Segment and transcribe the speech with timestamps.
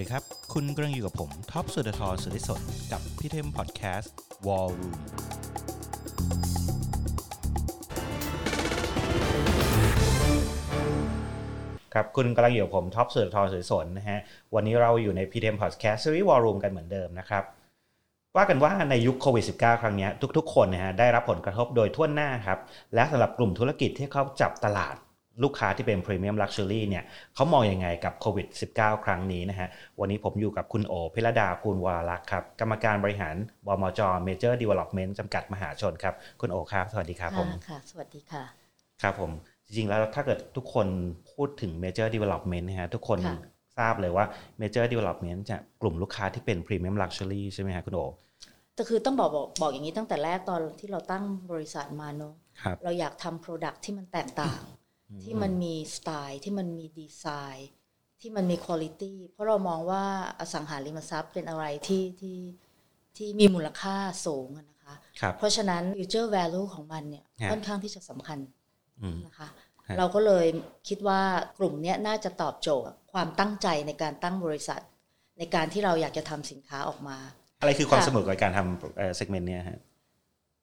[0.00, 2.60] สวัสดีครับ คุณกำลังอยู่กับผมท็อปสุดทรสุริสน
[2.92, 4.14] กับพี่เทมพอดแคสต์
[4.46, 4.98] War Room
[11.94, 14.18] ครับคุณกำลังอยู่กับผมท็อปสุดทรสุริสนนะฮะ
[14.54, 17.42] วันนี้เราอยู่ในพี่เทมพอดแคสต์ซีรีส์ War Room กันเหมือนเดิมนะครับ
[18.36, 22.58] ว่ากันว่าในยุคโควิด -19 ครั้งนี้ทุกๆ คนนะฮะได้รับผลกระทบโดยทั่วหน้าครับ
[22.94, 24.96] และสำหรับกลุ่มธุรกิจที่เขาจับตลาด
[25.42, 27.04] ลูกค้าที่เป็น premium luxury เนี่ย
[27.34, 29.68] เขามองยังไงกับโควิด -19 ครั้งนี้นะฮะ
[30.00, 33.34] วันนี้ผมอยู่กับคุณโอพิรดากูลวารักษ์ครับ กรรมการบริหาร
[33.66, 38.44] บมจ Major Development จำกัดมหาชนครับ คุณโอครับ สวัสดีครับผมค่ะ สวัสดีค่ะ
[39.02, 39.30] ครับผม
[39.66, 40.86] จริงๆ แล้วถ้าเกิดทุกคน
[41.32, 43.38] พูดถึง Major Development นะฮะทุกคนค่ะ
[43.78, 44.24] ทราบเลยว่า
[44.60, 48.00] Major Development จะกลุ่มลูกค้าที่เป็น premium luxury ใช่ไหมฮะคุณโอ
[48.74, 54.60] แต่คือต้องบอกบอกบอกอย่างนี้ตั้งแต่แรกตอนที่เราตั้งบริษัทมาเนอะครับเราอยากทำ Product ที่มันแตกต่าง
[55.22, 57.70] ที่มันมีสไตล์ที่มันมีดีไซน์
[58.20, 60.04] ที่มันมีคุณภาพเพราะเรามองว่า
[60.38, 62.38] อสังหาริมทรัพย์เป็นอะไรที่ที่
[63.16, 68.38] ที่มีมูลค่าสูงอะนะคะครับเพราะฉะนั้น future value ของมันเนี่ยฮะค่อนข้างที่จะสำคัญ
[69.02, 69.48] อืมนะคะ
[69.88, 70.46] ฮะเราก็เลย
[70.88, 71.20] คิดว่า
[71.58, 74.82] กลุ่มเนี้ยน่าจะตอบโจทย์ความตั้งใจในการตั้งบริษัท
[75.38, 77.16] ในการที่เราอยากจะทำสินค้าออกมา
[77.60, 79.78] อะไรคือความค่ะสนุกกับการทำเอ่อ segment เนี่ยฮะ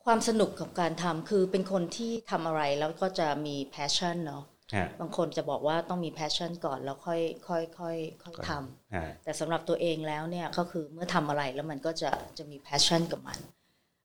[0.07, 4.43] ความสนุกกับการทำคือเป็นคนที่ทำอะไรแล้วก็จะมี passion เนาะ
[4.75, 13.39] ฮะบางคนจะบอกว่าต้องมี passion ก่อนแล้วค่อยค่อยค่อยค่อยทฮะำแต่สำหรับตัวเองแล้วเนี่ยก็คือเมื่อทำอะไรแล้วมันก็จะจะมี passion กับมัน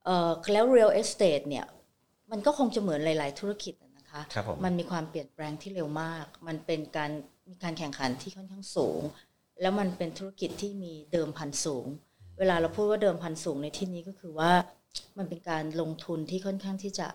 [0.04, 1.66] เอ่อแล้ว real estate เนี่ย
[2.30, 7.10] มันก็คงจะเหมือนหลาย ๆ ธุรกิจอะนะคะครับผมมันมีความเปลี่ยนแปลงที่เร็วมาก มันเป็นการ
[7.50, 9.00] มีการแข่งขันที่ค่อนข้างสูง
[9.60, 11.86] แล้วมันเป็นธุรกิจที่มีเดิมพันสูง
[12.38, 14.52] เวลาเราพูดว่าเดิมพันสูงในที่นี้ก็คือว่า
[15.18, 17.08] มันเป็นการลงทุนที่ค่อนข้างที่จะ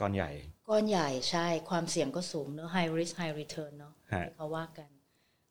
[0.00, 0.30] ก้อนใหญ่
[0.68, 4.90] ก้อนใหญ่ใช่ความเสี่ยงก็สูงเนอะ high risk high return เนอะฮะที่เขาว่ากัน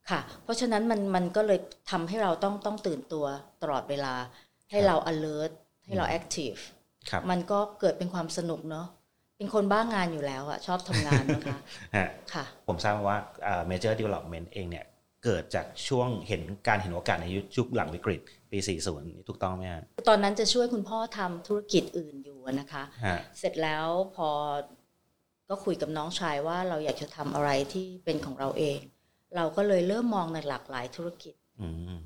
[0.10, 1.60] ค่ะ เพราะฉะนั้นมันมันก็เลย
[1.92, 3.26] ทำให้เราต้องต้องตื่นตัว
[3.62, 4.14] ตลอดเวลา
[4.72, 5.52] ให้เรา alert
[5.86, 6.60] ให้เรา active
[7.10, 8.88] ครับมันก็เกิดเป็นความสนุกเนอะ
[9.38, 11.58] เป็นคนบ้างงานอยู่แล้วอะชอบทำงานนะคะ
[11.98, 14.86] ฮะค่ะ ผมทราบมาว่าเอ่อ major development เองเนี่ย
[15.24, 17.26] เกิดจากช่วงเห็นการเห็นโอกาสใน
[17.58, 18.22] ยุคหลังวิกฤต
[18.52, 24.30] ปี 40นี่ถูกต้องไหมฮะตอนนั้นจะช่วยคุณพ่อทำธุรกิจอื่นอยู่อะนะคะฮะเสร็จแล้วพอ
[25.50, 28.80] ก็คุยกับน้องชายว่าเราอยากจะทำอะไรที่เป็นของเราเอง
[29.36, 32.00] เราก็เลยเริ่มมองในหลากหลายธุรกิจอืม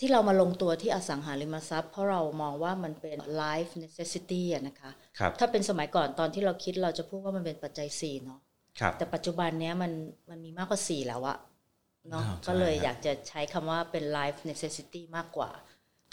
[0.00, 8.40] ที่เรามาลงตัวที่อสังหาริมทรัพย์ เพราะเรามองว่ามันเป็น life necessity อะนะคะครับถ้าเป็นสมัยก่อนตอนที่เราคิดเราจะพูดว่ามันเป็นปัจจัยสี่เนาะ
[8.80, 9.92] ครับแต่ปัจจุบันเนี้ยมัน
[10.30, 11.36] มันมีมากกว่าสี่แล้วอะ
[12.10, 15.50] เนาะอ้าวใช่ก็เลยครับอยากจะใช้คำว่าเป็น life necessity มากกว่า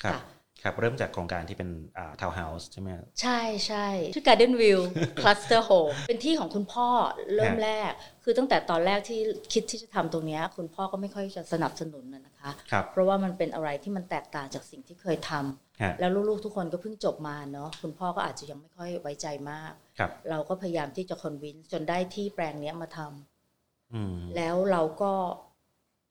[0.04, 0.22] ครับค่ะ
[0.64, 4.80] ครับ เริ่มจากโครงการที่เป็นอ่า town house ใช่ไหมฮะใช่ใช่ชื่อ Garden View
[5.22, 6.88] Cluster Home เป็นที่ของคุณพ่อ
[7.36, 7.92] เริ่มฮะแรก
[8.24, 9.20] คือตั้งแต่ตอนแรกที่
[9.54, 25.14] คิดที่จะทำตรงเนี้ยคุณพ่อก็ไม่ค่อยจะสนับสนุนนะนะคะครับเพราะว่ามันเป็นอะไรที่มันแตกต่างจากสิ่งที่เคยทำฮะแล้วลูกๆทุกคนก็เพิ่งจบมาเนาะคุณพ่อก็อาจจะยังไม่ค่อยไว้ใจมากครับเราก็พยายามที่จะคอนวินจนได้ที่แปลงเนี้ยมาทำอืมแล้วเราก็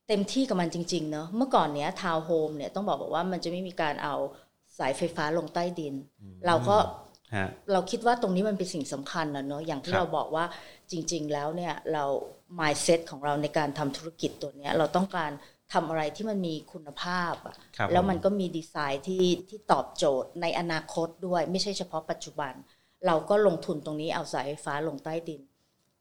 [0.09, 4.15] เต็มที่กับมันจริงๆเนอะเมื่อก่อนเนี้ยทาวน์โฮมเนี่ยต้องบอกบอกว่ามันจะไม่มีการเอา
[4.79, 5.95] สายไฟฟ้าลงใต้ดิน
[6.47, 6.77] เราก็
[7.37, 10.45] ฮะเราคิดว่าตรงนี้มันเป็นสิ่งสำคัญนะเนอะอย่างที่ครับเราบอกว่า
[10.91, 12.05] จริง ๆ แล้วเนี่ยเรา
[12.59, 15.33] mindset ของเราในการทำธุรกิจตัวเนี้ยเราต้องการ
[15.73, 22.53] ทำอะไรที่มันมีคุณภาพอะครับแล้วผมันก็มีดีไซน์ที่ที่ตอบโจทย์ในอนาคตด้วย ไม่ใช่เฉพาะปัจจุบัน
[23.07, 25.41] เราก็ลงทุนตรงนี้เอาสายไฟฟ้าลงใต้ดิน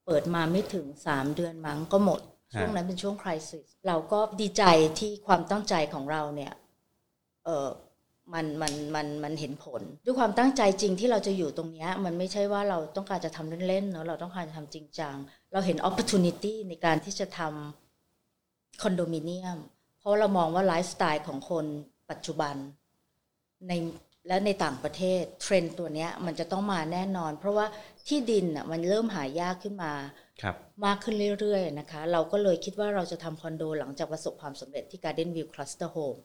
[0.06, 2.22] เปิดมาไม่ถึง 3 เดือนมั้งก็หมด
[2.54, 4.64] ช่วงนั้นเป็นช่วงคริสิสเราก็ดีใจ
[5.00, 6.54] ที่ความตั้งใจของเราเนี่ย
[7.46, 7.68] เออ
[8.34, 15.16] มันมันมันมันเห็นผล ด้วยความตั้งใจจริงที่เราจะอยู่ตรงนี้มันไม่ใช่ว่าเราต้องการจะทำเล่นๆเนาะเราต้องการจะทำจริงจัง
[15.54, 19.58] เราเห็น opportunity ในการที่จะทำคอนโดมิเนียม
[20.00, 21.66] เพราะเรามองว่าไลฟ์สไตล์ของคน
[22.10, 22.56] ปัจจุบัน
[23.68, 23.74] ใน
[24.28, 27.66] และในต่างประเทศเทรนด์ตัวเนี้ยมันจะต้องมาแน่นอน เพราะว่า
[28.08, 29.94] ที่ดินอะมันเริ่มหายากขึ้นมา
[30.42, 30.56] ครับ
[30.86, 36.20] มากขึ้นเรื่อยๆนะคะ เราก็เลยคิดว่าเราจะทำคอนโดหลังจากประสบความสำเร็จที่ Garden View Cluster Home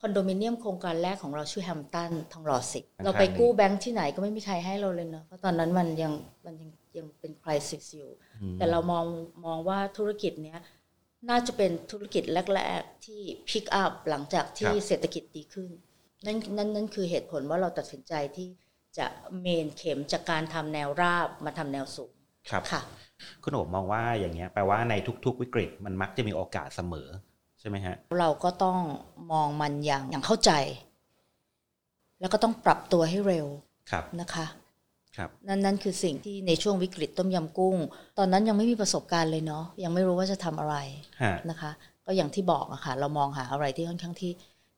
[0.00, 6.12] คอนโดมิเนียมโครงการแรกของเราชื่อ Hampton ทองหล่อสิบเราไปกู้แบงค์ที่ไหนก็ไม่มีใครให้เราเลยเนาะเพราะตอนนั้นมันยัง
[6.46, 8.10] มันยังยังเป็นคริสิสอยู่
[8.58, 9.06] แต่เรามอง
[9.44, 10.58] มองว่าธุรกิจเนี้ย
[11.28, 12.22] น่าจะเป็นธุรกิจ
[12.54, 15.70] แรก ๆ ที่พิกอัพหลังจากที่ครับเศรษฐกิจดีขึ้น
[16.26, 18.48] นั่นนั่นนั่นคือเหตุผลว่าเราตัดสินใจที่
[18.98, 19.06] จะ
[19.40, 22.12] เมนเข็มจากการทำแนวราบมาทำแนวสูง
[22.50, 22.80] ครับค่ะ
[23.42, 24.94] คุณโอมองว่าอย่างเงี้ยแปลว่าใน
[25.24, 27.08] ทุก ๆ วิกฤตมันมักจะมีโอกาสเสมอ
[27.60, 28.78] ใช่ไหมฮะเราก็ต้อง
[29.32, 30.52] มองมันอย่างอย่างเข้าใจ
[32.20, 33.46] แล้วก็ต้องปรับตัวให้เร็ว
[33.90, 34.46] ครับนะคะ
[35.16, 37.76] ครับนั่นนั่นคือสิ่งที่ในช่วงวิกฤตต้มยำกุ้ง
[38.18, 40.76] ตอนนั้นยังไม่มีประสบการณ์เลยเนาะยังไม่รู้ว่าจะทำอะไร
[41.22, 41.70] ฮะนะคะ
[42.06, 44.32] ก็อย่างที่บอกอะค่ะ เรามองหาอะไรที่ค่อนข้างที่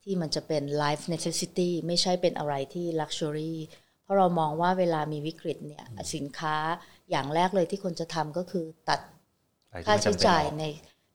[0.09, 3.55] ที่มันจะเป็น life necessity ไม่ใช่เป็นอะไรที่ luxury
[4.03, 5.85] เพราะเรามองว่าเวลามีวิกฤตเนี่ย
[6.15, 6.57] สินค้า
[7.11, 9.01] อย่างแรกเลยที่คนจะทำก็คือตัด
[9.71, 10.65] อะไรที่ค่าไม่ใช้จำเป็นจ่ายออกใน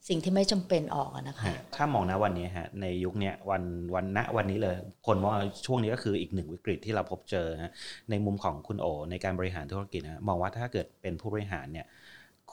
[0.10, 3.64] สิ่งที่ไม่จำเป็นออกอะนะคะฮะถ้ามองนะวันนี้ฮะในยุคเนี้ยวัน
[3.96, 4.76] วันณวันนี้เลย
[5.08, 7.72] คนมองว่าช่วงนี้ก็คืออีกหนึ่งวิกฤตที่เราพบเจอฮะ
[8.10, 11.86] ในมุมของคุณโอในการบริหารธุรกิจนะมองว่าถ้าเกิดเป็นผู้บริหารเนี่ย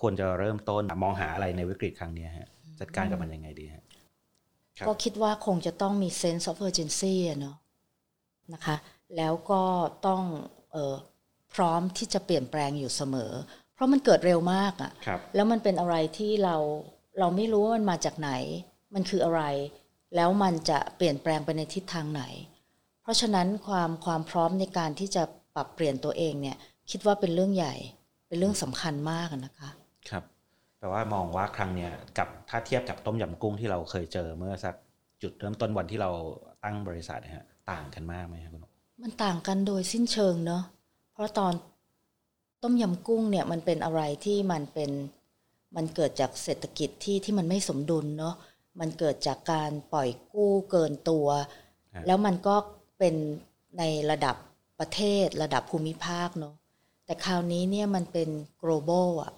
[0.01, 2.49] ควรจะเริ่มต้นมองหาอะไรในวิกฤตครั้งเนี้ยฮะ
[2.81, 3.90] จัดการกับมันยังไงดีฮะครับ
[4.87, 7.57] ก็คิดว่าคงจะต้องมี sense of urgency อะเนาะ
[8.53, 8.77] นะคะ
[9.17, 9.63] แล้วก็
[10.07, 10.23] ต้อง
[10.73, 10.95] เออ
[11.55, 13.33] พร้อมที่จะเปลี่ยนแปลงอยู่เสมอ
[13.75, 16.57] เพราะมันเกิดเร็วมากอะครับแล้วมันเป็นอะไรที่เรา
[17.19, 18.31] เราไม่รู้ว่ามันมาจากไหน
[18.95, 19.43] มันคืออะไร
[20.17, 22.23] แล้วมันจะเปลี่ยนแปลงไปในทิศทางไหน
[23.03, 25.23] เพราะฉะนั้นความความพร้อมในการที่จะ
[25.55, 26.57] ปรับเปลี่ยนตัวเองเนี่ย
[26.91, 27.75] คิดว่าเป็นเรื่องใหญ่
[28.29, 29.71] เป็นเรื่องสำคัญมากอะนะคะ
[30.09, 30.25] ครับ
[30.81, 34.75] แปลว่ามองว่าครั้งเนี้ยกับถ้าเทียบกับต้มยำกุ้งที่เราเคยเจอเมื่อสัก
[35.23, 36.11] จุดเริ่มต้นวันที่เรา
[36.65, 38.67] ตั้งบริษัทเนยฮะต่างกันมากไหมครับคุณโอ
[39.03, 40.63] มันต่างกันโดยสิ้นเชิงเนาะ
[41.13, 41.53] เพราะตอน
[42.63, 44.91] ต้มยำกุ้งเนี่ยมันเป็นอะไรที่มันเป็น
[45.77, 48.35] มันเกิดจากเศรษฐกิจที่ที่มันไม่สมดุลเนาะ
[48.81, 51.27] มันเกิดจากการปล่อยกู้เกินตัว
[52.07, 52.57] แล้วมันก็
[52.99, 53.15] เป็น
[53.79, 54.37] ในระดับ
[54.81, 56.55] ประเทศระดับภูมิภาคเนาะ
[57.05, 58.29] แต่คราวนี้เนี่ยมันเป็น
[58.63, 59.33] global อะ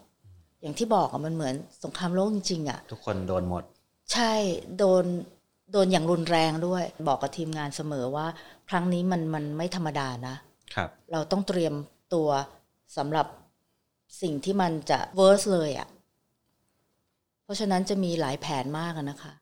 [0.62, 1.54] อย่างที่บอกอะมันเหมือน
[1.84, 3.62] สงครามโลกจริงๆอะทุกคนโดนหมด
[4.12, 4.32] ใช่
[4.78, 5.04] โดน
[5.72, 8.26] โดนอย่างรุนแรงด้วย บอกกับทีมงานเสมอว่า
[8.68, 10.34] ครั้งนี้มันมันไม่ธรรมดานะ
[10.74, 11.74] ครับ เราต้องเตรียม
[12.14, 12.28] ตัว
[12.96, 13.26] สำหรับ
[14.22, 15.88] สิ่งที่มันจะเวิร์สเลยอะ่ะ
[17.44, 19.32] เพราะฉะนั้นจะมีหลายแผนมากอะนะคะ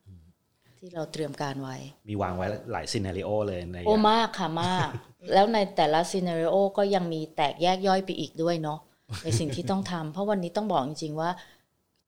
[0.78, 1.76] ที่เราเตรียมการไว้
[2.08, 4.88] มีวางไว้หลายซีนารีโอเลยในโอ้มากค่ะมาก
[5.34, 8.78] แล้วในแต่ละซีนารีโอก็ยังมีแตกแยกย่อยไปอีกด้วยเนาะ
[9.24, 11.30] ในสิ่งที่ต้องทำเพราะวันนี้ต้องบอกจริง ๆ ว่า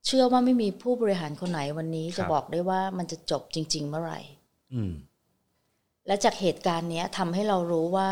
[0.07, 4.21] เชื่อว่าไม่มีผู้บริหารคนไหนวันนี้จะบอกได้ว่ามันจะจบจริง ๆ เมื่อไหร่
[4.75, 4.93] อืม
[6.07, 8.11] และจากเหตุการณ์เนี้ยทำให้เรารู้ว่า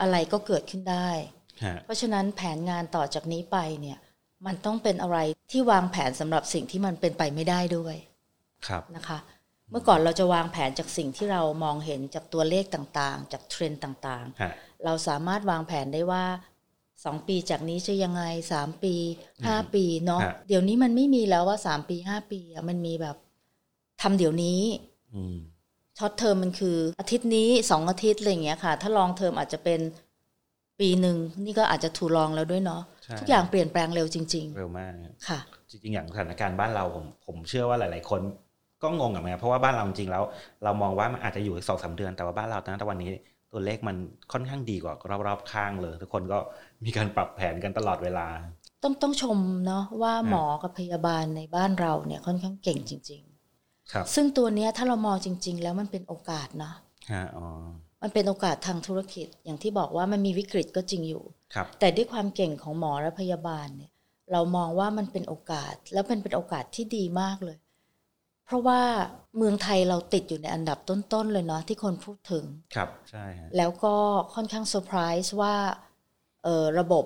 [0.00, 1.08] อะไรก็เกิดขึ้นได้
[1.64, 3.98] ฮะเพราะฉะนั้นแผนงานต่อจากนี้ไปเนี่ย
[4.46, 5.18] มันต้องเป็นอะไร
[5.50, 7.96] ที่วางแผนสำหรับสิ่งที่มันเป็นไปไม่ได้ด้วย
[8.66, 9.18] ครับนะคะ
[9.70, 16.24] เมื่อก่อนเราจะวางแผนจากสิ่งที่เรามองเห็นจากตัวเลขต่างๆ จากเทรนด์ต่างฮะๆเราสามารถวางแผนได้ว่า
[17.04, 18.22] สองปีจากนี้จะยังไง
[18.52, 18.94] สามปี
[19.46, 23.16] ห้าปีเนาะเดี๋ยวนี้มันไม่มีแล้วว่าสามปีห้าปีอะมันมีแบบ
[24.02, 24.60] ทำเดี๋ยวนี้
[25.14, 25.36] อืม
[25.98, 29.80] ช็อตเทอมมันคืออาทิตย์นี้สองอาทิตย์อะไรอย่างเงี้ยค่ะ ถ้าลองเทอมอาจจะเป็น
[30.80, 35.38] ปีหนึ่งนี่ก็อาจจะถูลองแล้วด้วยเนาะใช่ทุกอย่างเปลี่ยนแปลงเร็วจริงเร็วมากฮะๆค่ะ
[35.70, 38.20] จริงๆ อย่างสถานการณ์บ้านเราผมผมเชื่อว่าหลายๆ คน
[38.82, 40.22] ก็งงกับมันเพราะว่าบ้านเราจริงๆแล้ว
[40.64, 43.10] เรามองว่ามันอาจจะอยู่สองสามเดือนแต่ว่าบ้านเราตั้งแต่วันนี้
[43.52, 43.96] ตัวเลขมัน
[44.32, 44.94] ค่อนข้างดีกว่า
[45.26, 46.38] รอบๆข้างเลย ทุกคนก็
[46.84, 48.26] มีการปรับแผนกันตลอดเวลา
[48.82, 53.22] ต้องต้องชมเนาะว่าฮะหมอกับพยาบาลในบ้านเราเนี่ยค่อนข้างเก่งจริง
[53.92, 56.72] ครับๆซึ่งตัวเนี้ยถ้าเรามองจริง ๆ แล้วมันเป็นโอกาสนะ
[57.12, 57.46] ฮะอ๋อ
[58.02, 61.24] มันเป็นโอกาสทางธุรกิจอย่างที่บอกว่ามันมีวิกฤตก็จริงอยู่
[61.54, 63.90] ครับแต่ด้วยความเก่งของหมอและพยาบาลเนี่ย
[64.32, 67.58] เรามองว่ามันเป็นโอกาสแล้วเป็นเป็นโอกาสที่ดีมากเลย
[68.46, 68.80] เพราะว่า
[69.36, 72.44] เมืองไทยเราติดอยู่ในอันดับต้นๆเลยเนาะที่คนพูดถึง
[72.74, 73.94] ครับใช่ฮะแล้วก็
[74.34, 75.91] ค่อนข้างเซอร์ไพรส์ว่าเอ่อ
[76.78, 77.04] ระบบ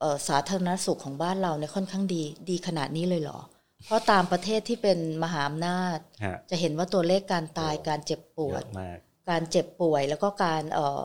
[0.00, 3.40] เอ่อสาธารณสุขของบ้านเราเนี่ยค่อนข้างดีดีขนาดนี้เลยเหรอ
[3.84, 8.98] เพราะตามประเทศที่เป็นมหาอำนาจฮะจะเห็นว่าตัวเลขการตายการเจ็บปเยวดอะมาก
[9.30, 11.02] การเจ็บป่วยแล้วก็การเอ่อ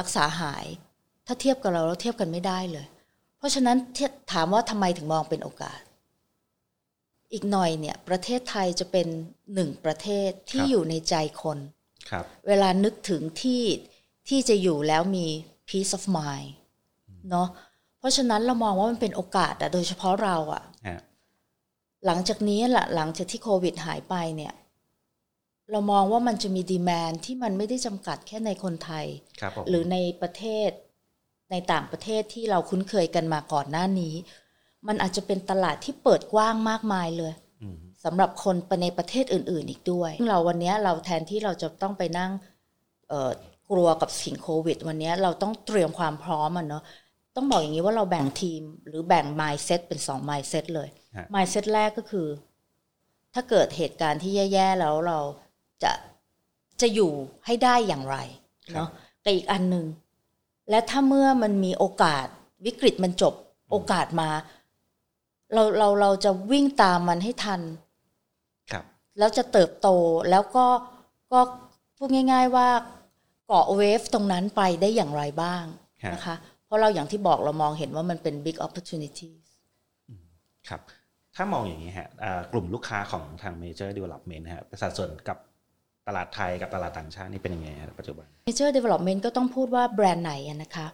[0.00, 0.66] รักษาหาย
[1.26, 2.86] ถ้าเทียบกับเราเราเทียบกันไม่ได้เลย
[3.38, 5.80] เพราะฉะนั้นเทียบถามว่าทำไมถึงมองเป็นโอกาส
[7.32, 9.06] อีกหน่อยเนี่ย ประเทศไทยจะเป็น
[9.54, 11.58] หนึ่งประเทศที่อยู่ในใจคน
[12.10, 13.62] ครับเวลานึกถึงที่
[14.28, 15.26] ที่จะอยู่แล้วมี
[15.68, 16.48] peace of mind
[17.30, 17.48] เนาะ
[17.98, 20.98] เพราะฉะนั้นเรามองว่ามันเป็นโอกาสอะโดยเฉพาะเราอะฮะ
[22.06, 24.54] หลังจากนี้ละหลังจากที่โควิดหายไปเนี่ย
[25.70, 29.06] เรามองว่ามันจะมีดีแมนที่มันไม่ได้จำกัดแค่ในคนไทย
[29.40, 30.70] ครับผมหรือในประเทศ
[31.50, 34.14] ในต่างประเทศที่เราคุ้นเคยกันมาก่อนหน้านี้
[34.86, 42.30] มันอาจจะเป็นตลาดที่เปิดกว้างมากมายเลยอืมสำหรับคนในประเทศอื่น ๆ อีกด้วยซึ่งเราวันนี้เราแทนที่เราจะต้องไปนั่ง
[43.08, 43.30] เอ่อ
[43.70, 46.84] กลัวกับสิ่งโควิด วันนี้เราต้องเตรียมความพร้อมมันเนาะ
[47.36, 52.28] ต้องบอกอย่างนี้ว่าเราแบ่งทีมหรือแบ่ง mindset เป็นสอง mindset เลยฮะ mindset แรกก็คือ
[53.34, 55.18] ถ้าเกิดเหตุการณ์ที่แย่ๆแล้วเรา
[55.82, 55.92] จะ
[56.80, 57.12] จะอยู่
[57.46, 58.16] ให้ได้อย่างไร
[58.74, 58.88] เนาะ
[59.24, 59.86] กับอีกอันหนึ่ง
[60.70, 62.26] และถ้าเมื่อมันมีโอกาส
[62.64, 63.34] วิกฤตมันจบ
[63.70, 64.30] โอกาสมา
[65.52, 67.60] เราเราเราจะวิ่งตามมันให้ทัน
[68.70, 68.84] ครับ
[69.18, 69.88] แล้วจะเติบโต
[70.30, 70.66] แล้วก็
[71.32, 71.40] ก็
[71.96, 72.68] พูดง่าย ๆว่า
[73.46, 75.64] เกาะเวฟตรงนั้นไปได้อย่างไรบ้าง
[76.04, 79.30] ฮะนะคะเพ ราะเราอย่างที่บอกเรามองเห็นว่ามันเป็น big opportunity
[80.68, 80.80] ครับ
[81.36, 82.08] ถ้ามองอย่างนี้ฮะ
[82.52, 85.38] กลุ่มลูกค้าของทาง Major Development ฮะสัดส่วนกับ
[86.08, 90.86] ตลาดไทยกับตลาดต่างชาตินี่เป็นยังไงปัจจุบัน Major Development ก็ต้องพูดว่าแบรนด์ไหนนะคะ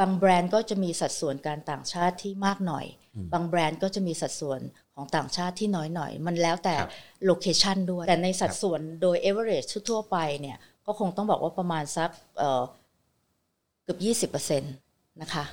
[0.00, 2.86] บางแบรนด์ก็จะมีสัดส่วนการต่างชาติที่มากหน่อย
[3.32, 4.60] บางแบรนด์ก็จะมีสัดส่วน
[4.94, 6.74] ของต่างชาติที่น้อยหน่อย มันแล้วแต่
[7.26, 12.10] location ด้วย แต่ในสัดส่วนโดย average ทั่วไปเนี่ย ก็คงต้องบอกว่าประมาณสัก
[13.82, 14.83] เกือบ20%
[15.20, 15.44] นะคะ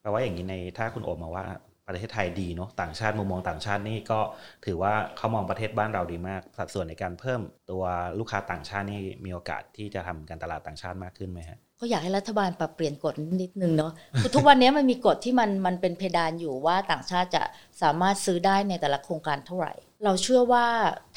[0.00, 1.46] แปลว่าอย่างนี้ในถ้าคุณโอมองว่า
[1.88, 4.20] ประเทศไทยดีเนาะต่างชาติมุมมองต่างชาตินี่ก็
[4.66, 7.40] ถือว่าเขามองประเทศบ้านเราดีมาก สัดส่วนในการเพิ่ม
[7.70, 7.84] ตัว
[8.18, 17.42] ลูกค้าต่างชาตินี่มีโอกาสที่จะทำการตลาดต่างชาติมากขึ้นไหมฮะก็อยากให้รัฐบาลปรับเปลี่ยนกฎนิดนึงเนาะคือทุกวันนี้มันมีกฎที่มันมันเป็นเพดานอยู่ว่าต่างชาติจะ
[17.82, 19.72] สามารถซื้อได้ในแต่ละโครงการเท่าไหร่
[20.04, 20.66] เราเชื่อว่า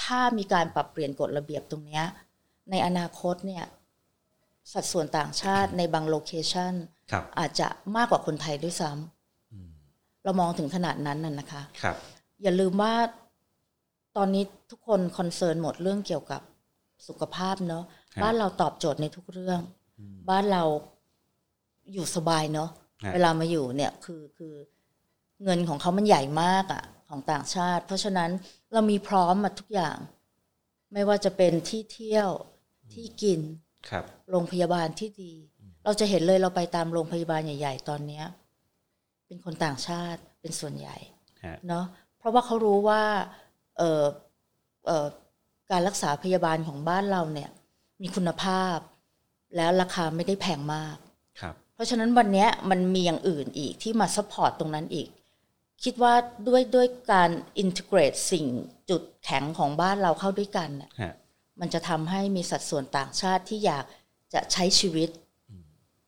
[0.03, 2.01] ถ้ามีการปรับเปลี่ยนกฎระเบียบตรงนี้
[2.71, 3.65] ในอนาคตเนี่ย
[4.73, 6.73] สัดส่วนต่างชาติในบางโลเคชัน
[7.39, 11.95] อาจจะมากกว่าคนไทยด้วยซ้ำเรามองถึงขนาดนั้นน่ะนะคะครับ
[12.43, 12.93] อย่าลืมว่า
[14.17, 16.41] ตอนนี้ทุกคนคอนเซิร์นหมดเรื่องเกี่ยวกับ
[17.07, 17.83] สุขภาพเนาะ
[18.23, 19.59] บ้านเราตอบโจทย์ในทุกเรื่อง
[20.29, 20.63] บ้านเรา
[21.93, 22.69] อยู่สบายเนาะ
[23.13, 24.53] เวลามาอยู่เนี่ยคือคือ
[25.43, 28.31] เงินของเขามันใหญ่มากอะ่ะ ของต่างชาติ เพราะฉะนั้น
[28.73, 29.97] เรามีพร้อมมาทุกอย่าง
[30.93, 32.29] ไม่ว่าจะเป็นที่เที่ยว
[32.93, 33.39] ที่กิน
[34.29, 35.33] โรงพยาบาลที่ดี
[35.85, 38.25] เราจะเห็นเลยเราไปตามโรงพยาบาลใหญ่ ๆ ตอนเนี้ย
[39.27, 40.97] เป็นคนต่างชาติเป็นส่วนใหญ่
[41.67, 41.85] เนาะ
[42.17, 43.03] เพราะว่าเขารู้ว่า
[43.77, 44.03] เออ
[44.85, 45.05] เออ
[45.71, 47.49] การรักษาพยาบาลของบ้านเราเนี่ย
[48.01, 48.77] มีคุณภาพ
[49.55, 50.97] แล้วราคาไม่ได้แพงมาก
[51.39, 55.07] ครับเพราะฉะนั้นวันนี้มันมีอย่างอื่นอีกที่มา support ตรงนั้นอีก
[55.83, 56.13] คิดว่า
[56.47, 58.45] ด้วยด้วยการ integrate สิ่ง
[58.89, 60.91] จุดแข็งของบ้านเราเข้าด้วยกันเนี่ย
[61.59, 63.85] มันจะทำให้มีสัดส่วนต่างชาติที่อยาก
[64.33, 65.09] จะใช้ชีวิต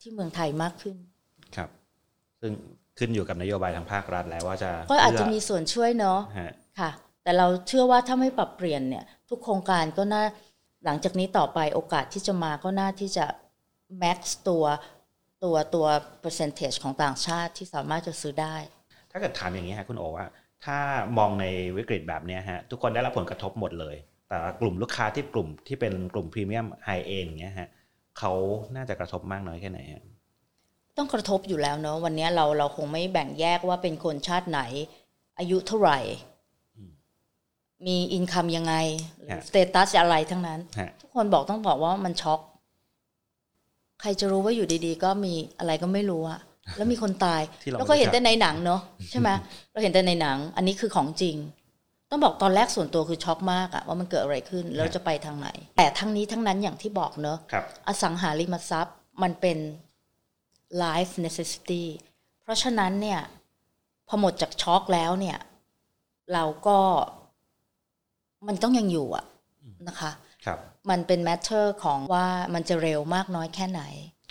[0.07, 0.97] ที่เมืองไทยมากขึ้น
[1.55, 1.69] ครับ
[2.41, 2.51] ซึ่ง
[2.97, 6.19] ขึ้นอยู่กับนโยบายทางภาครัฐแล้วว่าจะ ก็อาจจะมีส่วนช่วยเนาะ
[6.79, 6.91] ค่ะ
[7.23, 10.23] แต่เราเชื่อว่าถ้าไม่ปรับเปลี่ยนเนี่ย ทุกโครงการก็น่า
[10.85, 13.25] หลังจากนี้ต่อไปโอกาสที่จะมาก็น่าที่จะ
[14.01, 14.63] max ตัว
[15.43, 15.87] ตัวตัว
[16.23, 18.55] percentage ของต่างชาติที่สามารถจะซื้อได้
[19.11, 20.25] ถ้าเกิดถามอย่างนี้ฮะคุณโอว่า
[20.65, 20.77] ถ้า
[21.17, 21.45] มองใน
[21.77, 23.95] วิกฤตแบบนี้ฮะทุกคนได้รับผลกระทบหมดเลย
[24.27, 27.69] แต่กลุ่มลูกค้าที่กลุ่มที่เป็นกลุ่มพรีเมียมไฮเอ็นเงี้ยฮะ
[28.17, 28.31] เขา
[28.75, 29.79] น่าจะกระทบมากน้อยแค่ไหน
[30.97, 34.61] ต้องกระทบอยู่แล้วเนาะวันนี้เราเราคงไม่แบ่งแยกว่าเป็นคนชาติไหน
[35.39, 35.99] อายุเท่าไหร่
[37.87, 38.73] มีอินคัมยังไง
[39.47, 40.59] สเตตัสอะไรทั้งนั้น
[41.01, 42.39] ทุกคนบอกต้องบอกว่ามันช็อก
[44.01, 46.39] ใครจะรู้ว่าอยู่ดีๆ ก็มีอะไรก็ไม่รู้อะ
[46.77, 47.41] แล้วมีคนตาย
[47.79, 49.29] แล้วก็เห็นแต่ในหนังเนาะใช่ไหม
[49.71, 51.35] เราเห็นแต่ในหนัง อันนี้คือของจริง
[52.09, 57.37] ต้องบอกตอนแรกส่วนตัวคือช็อกมากอะว่ามันเกิดอะไรขึ้นแล้วจะไปทางไหน แต่ทั้งนี้ทั้งนั้นอย่างที่บอกเนอะ
[57.87, 59.57] อสังหาริมทรัพย์มันเป็น
[60.83, 61.83] life necessity
[62.41, 63.19] เพราะฉะนั้นเนี่ย
[64.07, 65.37] พอหมดจากช็อกแล้วเนี่ย
[66.33, 66.77] เราก็
[68.47, 69.25] มันต้องยังอยู่อะ
[69.87, 70.11] นะคะ
[70.45, 70.59] ครับ
[70.89, 73.81] มันเป็น matter ของว่ามันจะเร็วมากน้อยแค่ไหน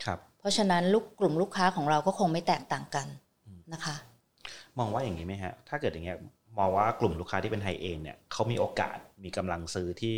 [0.04, 3.06] ครับ เพราะฉะนั้นลูกกลุ่มลูกค้าของเราก็คงไม่แตกต่างกัน
[3.72, 3.96] นะคะ
[4.78, 6.18] มองว่าอย่างนี้ไหมฮะ ถ้าเกิดอย่างเงี้ย
[6.58, 10.14] มองว่ากลุ่มลูกค้าที่เป็นไฮเองเนี่ยเขามีโอกาสมีกำลังซื้อที่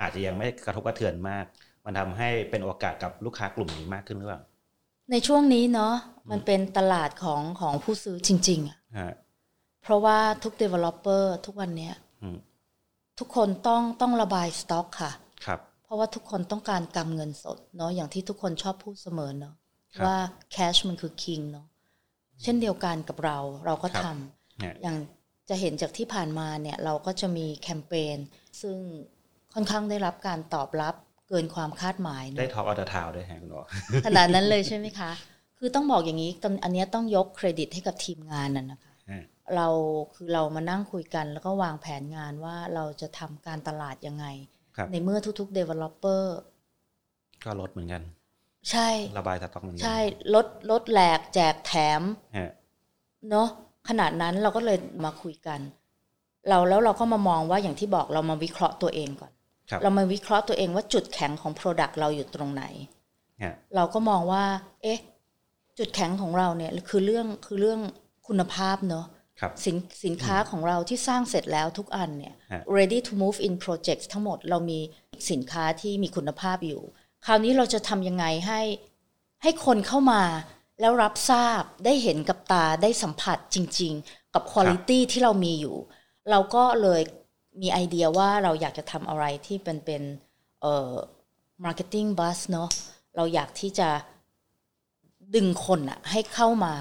[0.00, 1.44] อาจจะยังไม่กระทบกระเทือนมาก
[1.84, 4.42] มันทำให้เป็นโอกาสกับลูกค้ากลุ่มนี้มากขึ้นหรือเปล่า
[5.10, 5.94] ในช่วงนี้เนาะ
[6.30, 8.78] มันเป็นตลาดของของผู้ซื้อจริงๆอะ
[9.82, 11.94] เพราะว่าทุก developer ทุกวันเนี้ย
[13.18, 15.12] ทุกคนต้องต้องระบายสต็อกค่ะ
[15.46, 19.54] ครับเพราะว่าทุกคนต้องการกำเงินสดเนาะอย่างที่ทุกคนชอบพูดเสมอเนาะ
[20.04, 20.16] ว่า
[20.54, 21.66] cash มันคือ king เนาะ
[22.42, 24.96] เช่นเดียวกันกับเราเราก็ทำอย่าง
[25.48, 28.18] จะเห็นจากที่ผ่านมาเนี่ยเราก็จะมีแคมเปญ
[28.62, 28.76] ซึ่ง
[29.54, 30.94] ค่อนข้างได้รับการตอบรับ
[31.28, 33.62] เกินความคาดหมาย ได้ท็อปอัลตทาวด้วยแฮงหรอ
[34.06, 35.10] ขนาดนั้นเลยใช่ไหมคะ
[35.58, 36.30] คือต้องบอกอย่างนี้
[36.64, 38.92] อันนี้ต้องยกเครดิตให้กับทีมงานน่ะนะคะ
[39.56, 39.68] เรา
[40.14, 44.26] คือเรามานั่งคุยกันแล้วก็วางแผนงานว่าเราจะทำการตลาดยังไง
[44.92, 46.24] ในเมื่อทุกๆ developer
[47.44, 48.02] ก็ลดเหมือนกัน
[48.70, 49.98] ใช่ ระบายสต็อกเหมือนกัน ใช่
[50.34, 52.02] ลดลดแหลกแจกแถม
[53.30, 53.48] เนาะ
[53.88, 55.60] ขนาดนั้นเราก็เลยมาคุยกัน
[56.48, 59.32] เราแล้วเราก็มามองว่าอย่างที่บอกเรามาวิเคราะห์ตัวเองก่อน
[59.82, 62.64] เรามาวิเคราะห์ตัวเองว่าจุดแข็งของ Product เราอยู่ตรงไหน
[63.74, 64.44] เราก็มองว่า
[64.82, 64.98] เอ๊ะ
[65.78, 67.80] จุดแข็งของเราเนี่ยคือเรื่องคือเรื่อง
[68.26, 69.06] คุณภาพเนาะ
[69.64, 72.34] สินสินค้าของเราที่สร้างเสร็จแล้วทุกอันเนี่ย
[72.76, 74.78] ready to move in projects ทั้งหมดเรามี
[75.30, 76.82] สินค้าที่มีคุณภาพอยู่
[77.26, 78.60] คราวนี้เราจะทำยังไงให้
[79.42, 80.22] ให้คนเข้ามา
[80.82, 85.76] แล้วรับทราบได้เห็นกับตาได้สัมผัสจริง ๆ กับคุณภาพที่เรามีอยู่
[86.30, 87.02] เราก็เลย
[87.62, 90.02] มีไอเดียว่าเราอยากจะทำอะไรที่เป็นเป็น
[90.62, 90.92] เอ่อ
[91.64, 92.68] marketing buzz เนาะ
[93.16, 93.88] เราอยากที่จะ
[95.34, 96.74] ดึงคนอะให้เข้ามา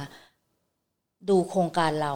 [1.29, 2.13] ดูโครงการเรา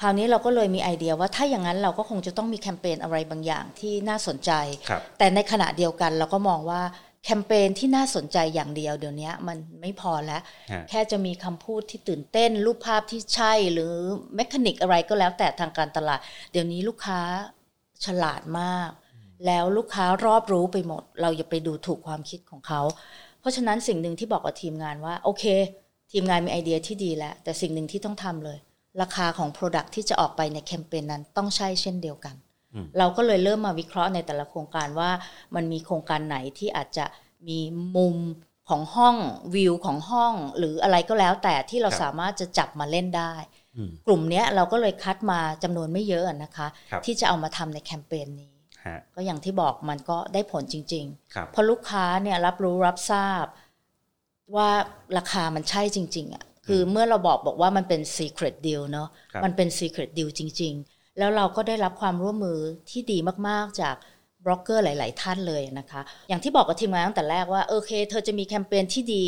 [0.00, 4.50] คราวนี้เราก็เลยมีไอเดียว่าถ้าอย่างนั้นเราก็คงจะต้องมีแคมเปญอะไรบางอย่างที่น่าสนใจ
[4.88, 6.82] ครับแต่ในขณะเดียวกันเราก็มองว่า
[7.24, 13.92] แคมเปญที่น่าสนใจอย่างเดียวเดี๋ยวนี้มันไม่พอแล้วฮะแค่จะมีคำพูดที่ตื่นเต้น รูปภาพที่ใช่หรือ
[14.36, 16.20] แมคานิกอะไรก็แล้วแต่ทางการตลาด
[16.52, 17.20] เดี๋ยวนี้ลูกค้า
[18.04, 18.90] ฉลาดมาก
[19.46, 22.80] แล้วลูกค้ารอบรู้ไปหมด เราอย่าไปดูถูกความคิดของเขา
[23.40, 25.44] เพราะฉะนั้นสิ่งหนึ่งที่บอกกับทีมงานว่า โอเค
[26.12, 28.58] ทีมงานมีไอเดียที่ดีแล้ว แต่สิ่งหนึ่งที่ต้องทำเลย
[29.02, 32.53] ราคาของ Product ที่จะออกไปในแคมเปญนั้นต้องใช่เช่นเดียวกันอืม
[32.98, 35.10] เราก็เลยเริ่มมาวิเคราะห์ในแต่ละโครงการว่า
[35.54, 37.06] มันมีโครงการไหนที่อาจจะ
[37.48, 37.60] มี
[37.96, 38.16] มุม
[38.68, 39.16] ของห้อง
[39.54, 43.34] วิวของห้อง หรืออะไรก็แล้วแต่ที่เราครับสามารถจะจับมาเล่นได้
[43.76, 48.54] อืมกลุ่มเนี้ยเราก็เลยคัดมาจำนวนไม่เยอะอะนะคะครับที่จะเอามาทำในแคมเปญนี้
[48.84, 51.04] ฮะก็อย่างที่บอกมันก็ได้ผลจริง
[51.34, 53.44] ครับๆเพราะลูกค้าเนี่ยรับรู้รับทราบ
[54.56, 54.70] ว่า
[55.16, 62.58] ราคามันใช่จริง ๆอะ่ะคือเมื่อเราบอกบอกว่ามันเป็น secret deal เนาะครับมันเป็น secret deal จริง ๆ แล้วเราก็ได้รับความร่วมมือ
[62.90, 63.18] ที่ดี
[63.48, 63.94] มากๆจาก
[64.44, 69.24] บล็อกเกอร์หลาย ๆ ท่านเลยนะคะ อย่างที่บอกกับทีมงานตั้งแต่แรกว่าโอเค เธอจะมีแคมเปญที่ดี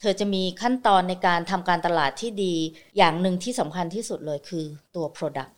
[0.00, 2.54] เธอจะมีขั้นตอนในการทำการตลาดที่ดี
[2.98, 4.64] อย่างหนึ่งที่สำคัญที่สุดเลยคือ
[4.96, 5.50] ตัว Product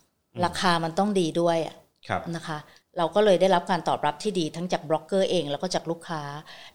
[0.44, 1.76] ราคามันต้องดีด้วยอะ
[2.08, 2.58] ครับนะคะ
[2.98, 6.22] เราก็เลยได้รับการตอบรับที่ดีทั้งจากบล็อกเกอร์เองแล้วก็จากลูกค้า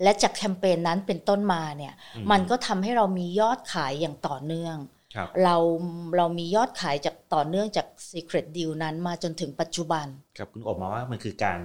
[0.03, 4.92] และจากแคมเปญนั้นเป็นต้นมาเนี่ยอืมมันก็ทำให้เรามียอดขายอย่างต่อเนื่องครับ
[5.43, 5.55] เรา
[6.17, 10.05] เรามียอดขายจากต่อเนื่องจาก Secret Deal นั้นมาจนถึงปัจจุบัน
[10.39, 11.59] กับคุณโอมองว่ามันคือการ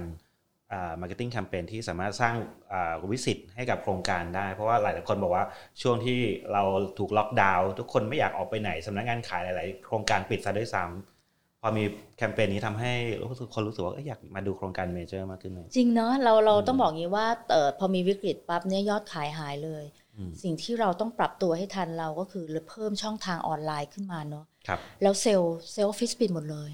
[0.71, 2.35] อ่า marketing campaign ที่สามารถสร้าง
[2.71, 5.45] อ่า visit ให้กับโครงการได้ เพราะว่าหลายๆคนบอกว่า
[5.81, 6.19] ช่วงที่
[6.53, 6.63] เรา
[6.99, 11.83] ถูกล็อกดาวน์ทุกคนไม่อยากออกไปไหนสำนักงานขายหลายๆ โครงการปิดซะด้วยซ้ำพอมี
[12.17, 20.08] แคมเปญนี้ทำให้รู้สึกคนรู้สึกว่าเอ้ยอยากมาดูโครงการเมเจอร์มากขึ้นเลยจริงเนาะเราเราอืมต้องบอกงี้ว่าเออพอมีวิกฤตปั๊บเนี่ยยอดขายหายเลยอืม
[20.43, 26.71] สิ่งที่เราต้องปรับตัวให้ทันเราก็คือเพิ่มช่องทางออนไลน์ขึ้นมาเนาะครับแล้ว sales sales office ปิดหมดเลย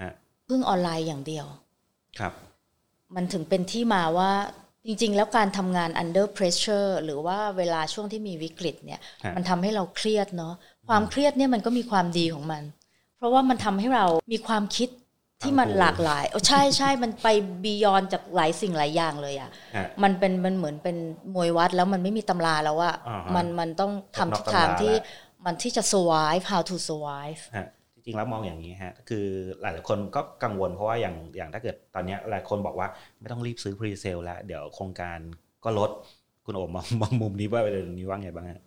[0.00, 0.12] ฮะ
[0.48, 1.46] พึ่งออนไลน์อย่างเดียว
[2.18, 2.32] ครับ
[3.14, 4.32] มันถึงเป็นที่มาว่า
[4.86, 10.54] จริง ๆ แล้วการทำงาน under pressure หรือว่าเวลาช่วงที่มีวิกฤตเนี่ยฮะมันทำให้เราเครียดเนาะ
[10.88, 12.62] ความเครียดเนี่ยมันก็มีความดีของมัน
[13.16, 14.88] เพราะว่ามันทำให้เรามีความคิด
[15.42, 17.28] ที่มันหลากหลายโอ้ใช่ใช่มันไป
[17.64, 20.96] บียอนจากหลายสิ่งหลายอย่างเลยอะฮะมันเป็นมันเหมือนเป็น
[21.34, 29.26] มวยวัดแล้วมันไม่มีตำราแล้วอะอ่าฮะมันมันต้องทำนอกทิศทางตำราที่แล้วมันที่จะ survive how to survive ฮะจริงๆแล้วมองอย่างนี้ฮะคือ
[29.60, 32.88] หลายๆคนก็กังวลเพราะว่าอย่างอย่างถ้าเกิดตอนเนี้ยหลายคนบอกว่า
[33.20, 35.18] ไม่ต้องรีบซื้อพรีเซลแล้วเดี๋ยวโครงการ
[35.64, 35.90] ก็ลด
[36.46, 38.60] คุณโอมมองมองมุมนี้ว่าเรื่องนี้ว่าไงบ้างฮะ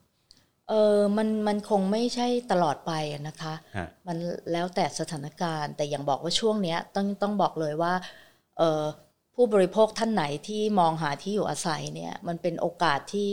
[0.70, 4.18] เออมันมันคงไม่ใช่ตลอดไปอะนะคะฮะมัน
[4.52, 7.94] แล้วแต่สถานการณ์ แต่อย่างบอกว่าช่วงเนี้ยต้องต้องบอกเลยว่า
[8.58, 8.84] เออ
[9.36, 13.30] ผู้บริโภคท่านไหนที่มองหาที่อยู่อาศัยเนี่ย มันเป็นโอกาสที่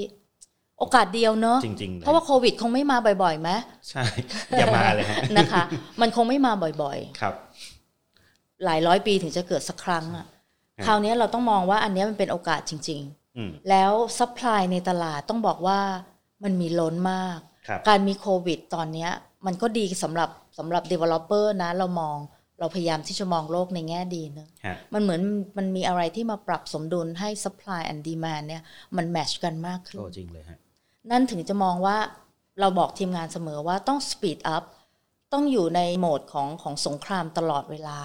[0.78, 3.50] โอกาสเดียวเนอะจริงๆลยเพราะว่าโควิดคงไม่มาบ่อยๆไหม
[3.90, 4.04] ใช่
[4.58, 5.62] อย่ามาเลยฮะนะคะ
[6.00, 10.26] มันคงไม่มาบ่อยครับๆหลายร้อยปีถึงจะเกิดสักครั้งอะ
[10.78, 13.00] อืมคราวนี้เราต้องมองว่าอันเนี้ยมันเป็นโอกาสจริง
[13.36, 15.80] อืมๆแล้ว supply ในตลาดต้องบอกว่า
[16.44, 19.10] มันมีล้นมากครับการมีโควิดตอนเนี้ย
[19.46, 22.18] มันก็ดีสำหรับสำหรับ developer นะ เรามอง
[22.58, 25.20] เราพยายามที่จะมองโลกในแง่ดีเนอะฮะมันเหมือน
[25.56, 28.62] มันมีอะไรที่มาปรับสมดุลให้ supply and demand เนี่ย
[28.96, 30.58] มัน match กันมากขึ้นโอ้จริงเลยฮะ
[31.10, 31.96] นั่นถึงจะมองว่า
[32.60, 34.64] เราบอกทีมงานเสมอว่าต้อง speed up
[35.32, 38.00] ต้องอยู่ในโหมดของของสงครามตลอดเวลา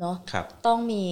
[0.00, 1.04] เนาะครับต้องมี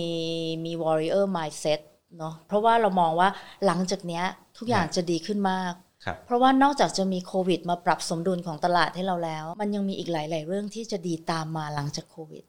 [0.64, 1.80] มี warrior mindset
[2.18, 3.28] เนาะเพราะว่าเรามองว่า
[3.66, 4.24] หลังจากเนี้ย
[4.58, 5.81] ทุกอย่างจะดีขึ้นมากครับ
[6.26, 12.44] เพราะว่านอกจากจะมีโควิด มาปรับสมดุลของตลาดให้เราแล้ว มันยังมีอีกหลาย ๆ เรื่องที่จะดีตามมาหลังจากโควิด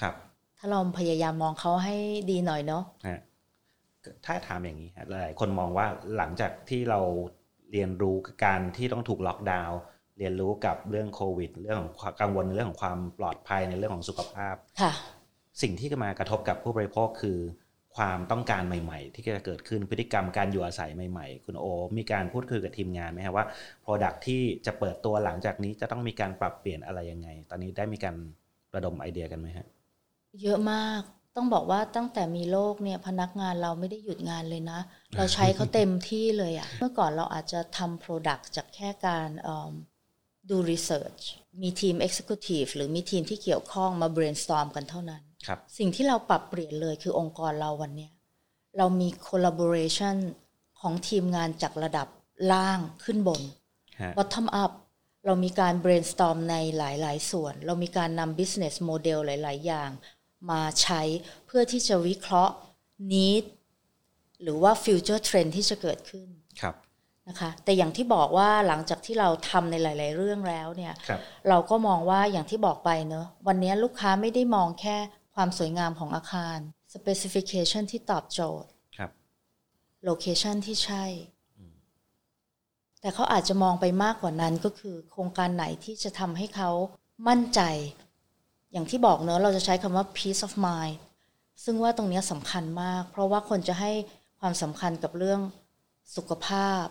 [0.00, 0.14] ครับ
[0.58, 1.96] ถ้าเราพยายามมองเขาให้
[2.30, 3.20] ดีหน่อยเนาะฮะ
[4.26, 7.00] ถ้าถามอย่างนี้ฮะหลายๆคนมองว่าหลังจากที่เรา
[7.72, 9.78] เรียนรู้กับการที่ต้องถูกล็อกดาวน์
[10.18, 14.92] เรียนรู้กับเรื่องโควิด เรื่องของความกังวลในเรื่องของความปลอดภัยในเรื่องของสุขภาพค่ะ
[15.62, 17.38] สิ่งที่จะมากระทบกับผู้บริโภคคือ
[17.98, 21.64] ความต้องการใหม่ ๆ ที่จะเกิดขึ้นพฤติกรรมการอยู่อาศัยใหม่ ๆ คุณโอ
[21.98, 23.46] มีการพูดคุยกับทีมงานไหมครับว่า
[23.84, 28.14] Product ที่จะเปิดตัวหลังจากนี้จะต้องมีการปรับเปลี่ยนอะไรยังไง ตอนนี้ได้มีการ
[28.74, 29.66] ระดมไอเดียกันไหมฮะ
[30.42, 31.02] เยอะมาก
[31.36, 34.80] ต้องบอกว่าตั้งแต่มีโรคเนี่ยพนักงานเราไม่ได้หยุดงานเลยนะ
[35.16, 39.72] เราใช้เขาเต็มที่เลยอะเมื่อก่อนเราอาจจะทำ Product จากแค่การเอิ่ม
[40.50, 41.22] ดู Research
[41.62, 45.27] มีทีม Executive หรือมีทีมที่เกี่ยวข้องมา brainstorm กันเท่านั้นครับ
[45.78, 48.12] สิ่งที่เราปรับเปลี่ยนเลยคือองค์กรเราวันเนี้ย
[48.78, 50.16] เรามี collaboration
[50.80, 52.08] ของทีมงานจากระดับ
[52.52, 53.40] ล่างขึ้นบน
[54.00, 54.72] ฮะ bottom up
[55.24, 59.90] เรามีการ brainstorm ในหลาย ๆ ส่วน เรามีการนำ business model หลาย ๆ อย่าง
[60.50, 61.02] มาใช้
[61.46, 62.54] เพื่อที่จะวิเคราะห์
[63.12, 63.44] need
[64.42, 66.28] หรือว่า future trend ที่จะเกิดขึ้น
[66.60, 66.74] ครับ
[67.28, 74.96] นะคะแต่อย่างที่บอกว่าหลังจากที่เราทำในหลาย ๆ เรื่องแล้วเนี่ยครับเราก็มองว่าอย่างที่บอกไปเนอะวันนี้ลูกค้าไม่ได้มองแค่
[75.40, 76.58] ความสวยงามของอาคาร
[76.94, 79.10] specification ที่ตอบโจทย์ครับ
[80.08, 81.04] location ที่ใช่
[83.00, 86.70] แต่เขาอาจจะมองไปมากกว่านั้นก็คือ โครงการไหนที่จะทำให้เขา
[87.28, 87.60] มั่นใจ
[88.72, 90.96] อย่างที่บอกเนอะเราจะใช้คำว่า peace of mind
[91.64, 93.92] ซึ่งว่าตรงเนี้ยสำคัญมาก เพราะว่าคนจะให้
[94.40, 95.40] ความสำคัญกับเรื่อง
[96.16, 96.84] สุขภาพ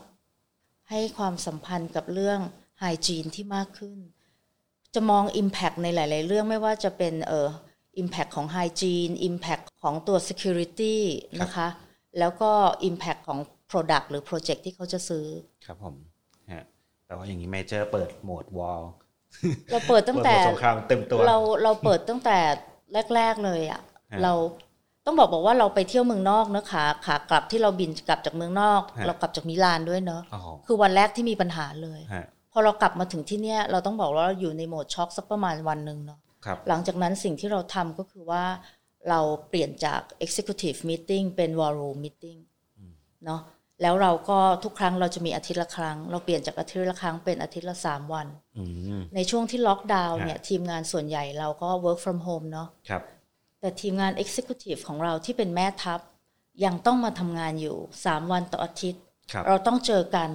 [0.90, 2.40] ให้ความสัมพันธ์กับเรื่อง
[2.80, 3.98] ไฮจีนที่มากขึ้น
[4.94, 7.50] จะมอง Impact ในหลาย ๆ เรื่องไม่ว่าจะเป็นเอ่อ
[8.02, 10.96] Impact ของไฮจีน Impact ของตัว Security
[11.42, 11.68] นะคะ
[12.20, 12.52] แล้วก็
[12.90, 13.40] Impact ของ
[13.72, 15.26] Product หรือ Project ที่เขาจะซื้อ
[15.66, 15.96] ครับผม
[16.52, 16.64] ฮะ
[17.06, 18.82] แต่ว่าอย่างนี้เมเจอร์เปิดโหมดวอล
[19.72, 22.38] เราเปิดตั้งแต่เปิดโหมดสงครามเต็มตัวเราเราเปิดตั้งแต่
[23.16, 23.82] แรก ๆ เลยอะ่ะ
[24.12, 24.34] ฮะเรา
[25.06, 36.27] ต้องบอกบอกว่าเราไปเที่ยวเมืองนอกเนอะขาขากลับที่เราบินกลับจากเมืองนอกฮะเรากลับจากมิลานด้วยเนอะอ๋อคือวันแรกที่มีปัญหาเลยฮะพอเรากลับมาถึงที่เนี่ยเราต้องบอกว่าเราอยู่ในโหมดช็อกสักประมาณวันหนึ่งเนาะครับ
[36.70, 38.44] หลังจากนั้นสิ่งที่เราทำก็คือว่า
[39.10, 42.40] เราเปลี่ยนจาก executive meeting เป็น war room meeting
[43.26, 43.42] เนาะ
[43.82, 48.64] แล้วเราก็ทุกครั้งเราจะมีอาทิตย์ละครั้ง เราเปลี่ยนจากอาทิตย์ละครั้งเป็นอาทิตย์ละสามวันอื
[48.98, 53.04] มในช่วงที่ล็อกดาวน์เนี่ยฮะทีมงานส่วนใหญ่เราก็ work from home เนาะครับ
[53.60, 56.00] แต่ทีมงาน executive ของเราที่เป็นแม่ทัพ
[56.66, 60.30] ยังต้องมาทำงานอยู่3วันต่ออาทิตย์ครับเราต้องเจอกัน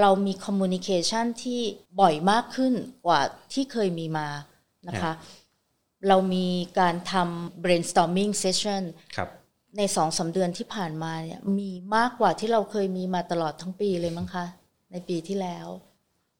[0.00, 1.60] เรามี communication ที่
[2.00, 2.74] บ่อยมากขึ้น
[3.06, 3.20] กว่า
[3.52, 4.28] ที่เคยมีมา
[4.88, 5.12] นะคะ
[6.08, 6.46] เรามี
[6.78, 8.82] การทำ brainstorming session
[9.16, 9.28] ครับ
[9.76, 14.46] ในสองสาเดือนที่ผ่านมาเนี่ยมีมากกว่าที่เราเคยมีมาตลอดทั้งปีเลยมั้งคะ
[14.92, 15.68] ในปีที่แล้ว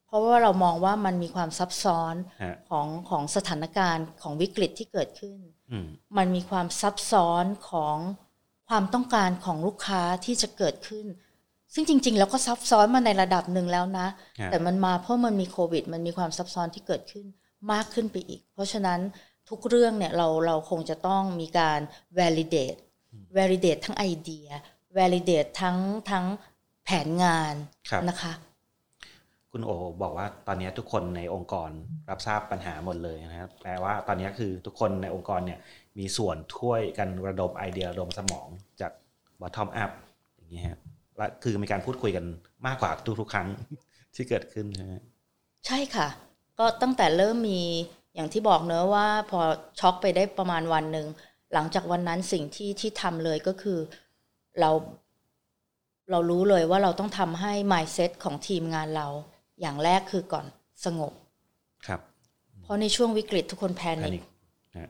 [0.07, 5.39] เพราะว่าเรามองว่ามันมีความซับซ้อนฮะของของสถานการณ์ของวิกฤตที่เกิดขึ้น
[5.71, 7.97] อืมมันมีความซับซ้อนของ
[8.69, 11.07] ความต้องการของลูกค้าที่จะเกิดขึ้น
[11.75, 14.09] ซึ่งจริง ๆ แล้วก็ซับซ้อนมาในระดับหนึ่งแล้วนะ
[14.41, 17.27] ฮะแต่มันมาเพราะมันมีโควิด มันมีความซับซ้อนที่เกิดขึ้น
[17.73, 19.01] มากขึ้นไปอีก เพราะฉะนั้น
[19.49, 21.81] ทุกเรื่องเนี่ยเราเราคงจะต้องมีการ
[22.19, 22.79] validate
[23.37, 24.49] validate ทั้งไอเดีย
[24.97, 25.79] validate ทั้ง
[26.11, 26.27] ทั้ง
[26.85, 27.55] แผนงาน
[27.91, 28.33] ครับนะคะ
[29.53, 29.71] คุณโอ
[30.03, 31.71] บอกว่าตอนนี้ทุกคนในองค์กร
[32.11, 35.59] รับทราบปัญหาหมดเลยนะครับแปลว่าตอนนี้คือทุกคนในองค์กรเนี่ย
[35.99, 38.49] มีส่วนช่วยกันระดมไอเดียระดมสมอง
[38.81, 38.93] จาก
[39.41, 39.91] bottom up
[40.37, 40.79] อย่างนี้ฮะ
[41.17, 42.25] และคือมีการพูดคุยกัน
[42.67, 43.49] มากกว่าทุกๆครั้ง
[44.15, 44.93] ที่เกิดขึ้นใช่ไหม
[45.67, 46.09] ใช่ค่ะ
[46.59, 47.63] ก็ตั้งแต่เริ่มมี
[48.19, 49.41] อย่างที่บอกเนอะว่าพอ
[49.81, 51.07] ช็อกไปได้ประมาณวันหนึ่ง
[51.53, 53.79] หลังจากวันนั้นสิ่งที่ที่ทำเลยก็คือ
[54.61, 54.71] เรา
[56.11, 59.09] เรารู้เลยว่าเราต้องทำให้ mindset ของทีมงานเรา
[59.61, 60.47] อย่างแรกคือก่อน
[60.85, 61.13] สงบ
[61.87, 62.01] ครับ
[62.63, 64.27] เพราะในช่วงวิกฤตทุกคนแพแพนินิคค
[64.77, 64.89] ฮะ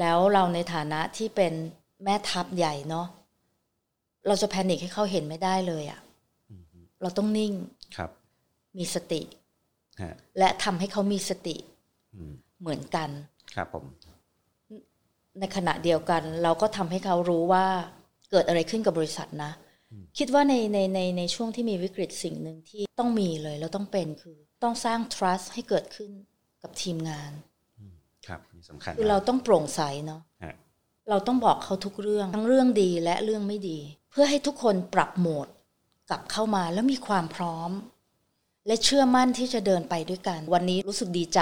[0.00, 1.52] แล้วเราในฐานะที่เป็น
[2.04, 3.06] แม่ทัพใหญ่เนาะ
[4.26, 6.00] เราจะแพนิคให้เขาเห็นไม่ได้เลยอะ
[7.02, 7.52] เราต้องนิ่ง
[7.96, 8.10] ครับ
[8.78, 9.22] มีสติ
[10.02, 11.71] ฮะและทำให้เขามีสติอืม
[12.60, 13.08] เหมือนกัน
[13.54, 13.84] ครับผม
[15.40, 17.66] ในขณะเดียวกัน เราก็ทำให้เขารู้ว่า
[18.30, 19.52] เกิดอะไรขึ้นกับบริษัทนะ
[20.18, 26.10] คิดว่าในในในในช่วงที่มีวิกฤตสิ่งหนึ่งที่ต้องมีเลยแล้วต้องเป็นคือ ต้องสร้าง trust ให้เกิดขึ้น
[26.62, 27.32] กับทีมงาน
[28.26, 30.54] ครับนี่สำคัญคือเราต้องโปร่งใสเนาะฮะ
[31.10, 33.78] เราต้องบอกเขาทุกเรื่อง ทั้งเรื่องดีและเรื่องไม่ดี
[34.10, 35.48] เพื่อให้ทุกคนปรับโหมด
[36.10, 37.70] กลับเข้ามาแล้วมีความพร้อม
[38.66, 41.40] และเชื่อมั่นที่จะเดินไปด้วยกัน วันนี้รู้สึกดีใจ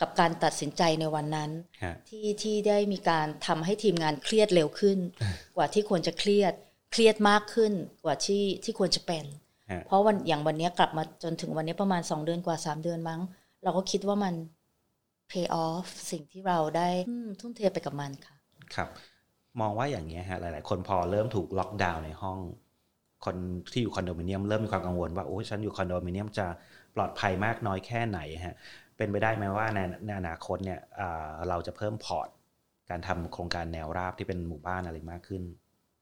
[0.00, 1.50] กับการตัดสินใจในวันนั้น
[1.82, 4.98] ฮะที่ที่ได้มีการทำให้ทีมงานเครียดเร็วขึ้น
[5.56, 6.52] กว่าที่ควรจะเครียด
[6.92, 7.72] เครียดมากขึ้น
[8.04, 9.24] กว่าที่ที่ควรจะเป็น
[9.70, 13.20] ฮะเพราะวันอย่างวันนี้กลับมาจนถึงวันนี้ประมาณสองเดือนกว่าสามเดือนมั้ง
[13.62, 14.34] เราก็คิดว่ามัน
[15.30, 18.34] pay off สิ่งที่เราได้อืมทุ่มเทไปกับมันค่ะ
[18.74, 18.88] ครับ
[19.60, 22.38] มองว่าอย่างนี้ยฮะหลาย ๆ คนพอเริ่มถูกล็อกดาวน์ในห้อง
[23.24, 23.36] คน
[23.72, 26.46] ที่อยู่คอนโดมิเนียมเริ่มมีความกังวลว่าโอ้ยฉันอยู่คอนโดมิเนียมจะ
[26.94, 28.56] ปลอดภัยมากน้อยแค่ไหนฮะ
[28.96, 32.28] เป็นไปได้ไหมว่าในในอนาคตเนี่ยอ่าเราจะเพิ่มพอร์ต
[32.90, 35.42] การทำโครงการแนวราบที่เป็นหมู่บ้านอะไรมากขึ้น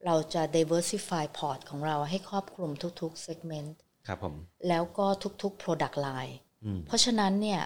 [0.06, 3.70] เราจะ diversify port ของเราให้ครอบคลุมทุกๆ segment
[4.06, 4.34] ครับผม
[4.68, 5.06] แล้วก็
[5.42, 7.62] ทุกๆ product line อืมเพราะฉะนั้นเนี่ย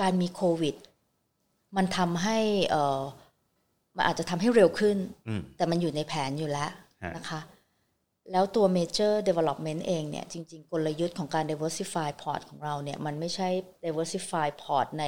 [0.00, 0.74] การมีโควิด
[1.76, 2.38] มันทำให้
[2.70, 3.02] เอ่อ
[3.96, 4.96] มันอาจจะทำให้เร็วขึ้น
[5.28, 6.70] อืมแต่มันอยู่ในแผนอยู่แล้ว
[7.04, 7.40] ฮะนะคะ
[8.32, 13.48] แล้วตัว major development เองเนี่ย จริง ๆ กลยุทธ์ของการ diversify port ของเราเนี่ย มันไม่ใช่
[13.84, 15.04] diversify port ใน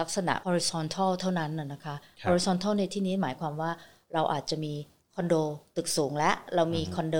[0.00, 1.94] ลักษณะ horizontal เท่านั้นนะนะคะ
[2.28, 3.70] horizontal ในที่นี้หมายความว่า
[4.14, 4.74] เราอาจจะมี
[5.14, 5.34] คอนโด
[5.76, 7.16] ตึกสูงและ เรามีคอนโด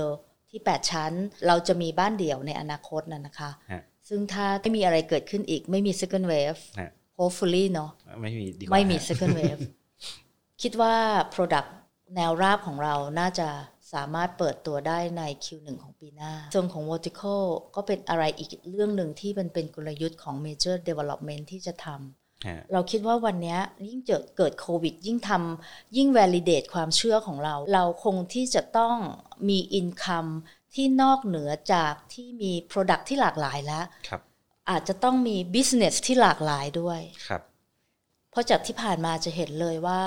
[0.51, 1.13] ที่ 8 ชั้น
[1.47, 7.91] เราจะมีบ้านเดี่ยวในอนาคตนะนะคะฮะซึ่งถ้าไม่มีอะไรเกิดขึ้นอีกไม่มี second wave ฮะ hopefully เนาะ
[8.23, 9.61] ไม่มีดีกว่าไม่มีฮะ second wave
[10.63, 10.95] คิดว่า
[11.35, 11.69] product
[12.17, 13.49] แนวราบของเราน่าจะ
[13.93, 17.43] สามารถเปิดตัวได้ใน Q1 ของปีหน้าส่วนของ vertical
[17.75, 28.97] ก็เป็นอะไรอีกเรื่องหนึ่งที่มันเป็นกลยุทธ์ของ major development ที่จะทำเราคิดว่าวันนี้ยิ่งเจอเกิดโควิด ยิ่งทำยิ่ง validate ความเชื่อของเรา เราคงที่จะต้อง
[29.49, 30.31] มี income
[30.75, 34.21] ที่นอกเหนือจากที่มี product ที่หลากหลายแล้วครับ
[34.71, 37.43] อาจจะต้องมี business ที่หลากหลายด้วย ครับ
[38.31, 40.01] เพราะจากที่ผ่านมาจะเห็นเลยว่า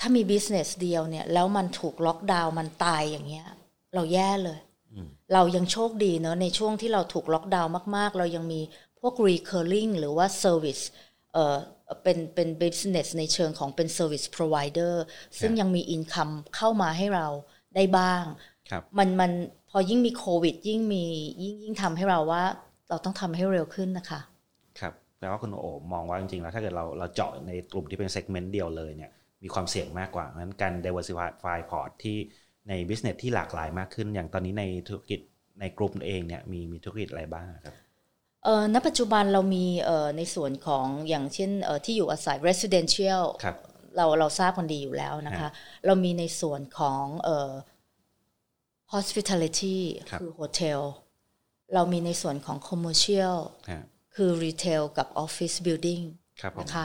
[0.00, 3.46] ถ้ามี business เดียวเนี่ยแล้วมันถูกล็อกดาวน์มันตายอย่างเงี้ย
[3.94, 4.58] เราแย่เลย
[5.34, 8.60] เรายังโชคดีเนอะในช่วงที่เราถูกล็อกดาวน์มากๆ เรายังมี
[9.00, 10.82] พวก recurring หรือว่า service
[11.32, 11.56] เอ่อ
[12.02, 14.94] เป็นเป็น business ในเชิงของเป็น service provider
[15.40, 17.28] ซึ่งยังมี income เข้ามาให้เรา
[17.76, 18.24] ได้บ้าง
[18.70, 19.32] ครับมันมัน
[19.70, 21.04] พอยิ่งมีโควิด ยิ่งมี
[21.42, 22.42] ยิ่งยิ่งทำให้เราว่า
[22.88, 24.20] เราต้องทำให้เร็วขึ้นนะคะ
[24.80, 29.10] ครับแปลว่าคุณโอมองว่าจริงๆแล้วถ้าเกิดเราเราเจาะในกลุ่มที่เป็นเซกเมนต์เดียวเลยเนี่ย
[29.42, 32.18] มีความเสี่ยงมากกว่าเพราะฉะนั้นการ diversify port ที่
[32.68, 35.20] ใน business ที่หลากหลายมากขึ้น อย่างตอนนี้ในธุรกิจ
[35.60, 37.74] ในกลุ่มเองเนี่ยมีมีธุรกิจอะไรบ้างครับ
[38.44, 43.56] เอ่อณปัจจุบันเรามีเอ่อในส่วนของอย่างเช่นเอ่อที่อยู่อาศัย residential ครับ
[43.96, 45.48] เราเราทราบกันดีอยู่แล้วนะคะ
[45.86, 47.52] เรามีในส่วนของเอ่อ
[48.94, 49.76] hospitality
[50.10, 50.80] ครับคือ hotel
[51.74, 53.36] เรามีในส่วนของ commercial
[53.70, 53.82] ฮะ
[54.16, 56.02] คือ retail กับ office building
[56.40, 56.84] ครับผมนะคะ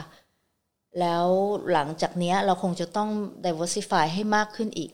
[1.00, 1.26] แล้ว
[1.72, 3.10] หลังจากเนี้ยเราคงจะต้อง
[3.46, 4.92] diversify ให้มากขึ้นอีก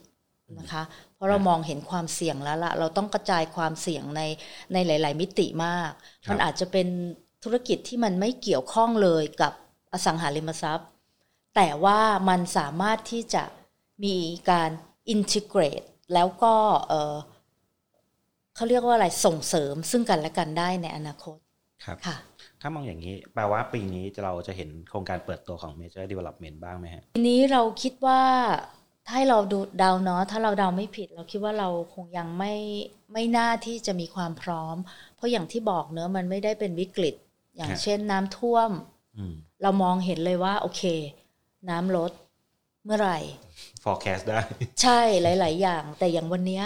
[0.58, 0.82] นะคะ
[1.14, 4.22] เพราะเรามองเห็นความเสี่ยงแล้วล่ะเราต้องกระจายความเสี่ยงใน
[4.72, 5.90] ในหลาย ๆ มิติมาก
[6.30, 6.88] มันอาจจะเป็น
[7.44, 9.52] ธุรกิจที่มันไม่เกี่ยวข้องเลยกับ
[9.92, 10.88] อสังหาริมทรัพย์
[11.56, 13.44] แต่ว่ามันสามารถที่จะ
[14.04, 14.16] มี
[14.50, 14.70] การ
[15.14, 16.54] integrate แล้วก็
[16.88, 17.16] เอ่อ
[18.54, 21.38] เขาเรียกว่าอะไรส่งเสริมซึ่งกันและกันได้ในอนาคต
[21.84, 22.16] ครับค่ะ
[22.62, 28.22] ถ้ามองอย่างนี้ แปลว่าปีนี้เราจะเห็นโครงการเปิดตัวของ major development บ้างไหมฮะทีนี้เราคิดว่า
[29.06, 32.54] ถ้าให้เราดูเดาเนาะถ้าเราเดาไม่ผิด เราคิดว่าเราคงยังไม่
[33.12, 34.76] ไม่น่าที่จะมีความพร้อม
[35.16, 37.14] เพราะอย่างที่บอกเนอะมันไม่ได้เป็นวิกฤต
[37.56, 38.70] อย่างฮะเช่นน้ำท่วม
[39.16, 40.82] อืมเรามองเห็นเลยว่า โอเค
[41.70, 42.12] น้ำลด
[42.84, 43.18] เมื่อไหร่
[43.84, 44.40] forecast ได้
[44.82, 46.64] ใช่หลาย ๆ อย่าง แต่อย่างวันเนี้ย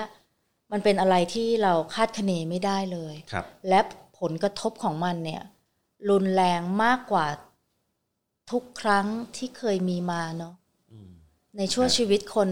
[0.72, 3.80] มันเป็นอะไรที่เราคาดคะเนไม่ได้เลยครับและ
[4.20, 5.42] ผลกระทบของมันเนี่ย
[6.11, 7.26] รุนแรงมากกว่า
[8.50, 9.06] ทุกครั้ง
[9.37, 10.54] ที่เคยมีมาเนาะ
[10.92, 11.11] อืม
[11.59, 12.48] ในช่วงฮะชีวิตคน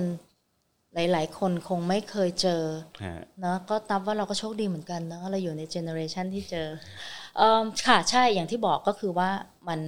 [0.94, 2.62] หลาย ๆ คนคงไม่เคยเจอ
[3.04, 6.68] ฮะเนอะก็นับว่าเราก็โชคดีเหมือนกันเนอะเราอยู่ในเจเนอเรชันที่เจอ
[7.36, 9.30] เอมค่ะใช่อย่างที่บอกก็คือว่า
[9.68, 9.80] มัน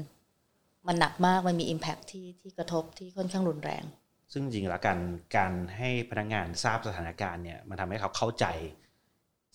[0.87, 3.85] มันหนักมากมันมี Impact ที่ที่กระทบที่ค่อนข้างรุนแรง
[4.33, 5.01] ซึ่งจริงๆแล้วการ
[5.37, 8.47] การให้พนักงานทราบสถานการณ์เนี่ยมันทำให้เขาเข้าใจ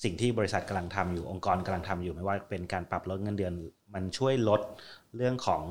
[0.04, 3.54] สิ่งที่บริษัทกำลังทำอยู่องค์กรกำลังทำอยู่ไม่ว่าเป็นการปรับลดเงินเดือน
[3.94, 4.62] มันช่วยลด
[5.16, 5.64] เรื่องของ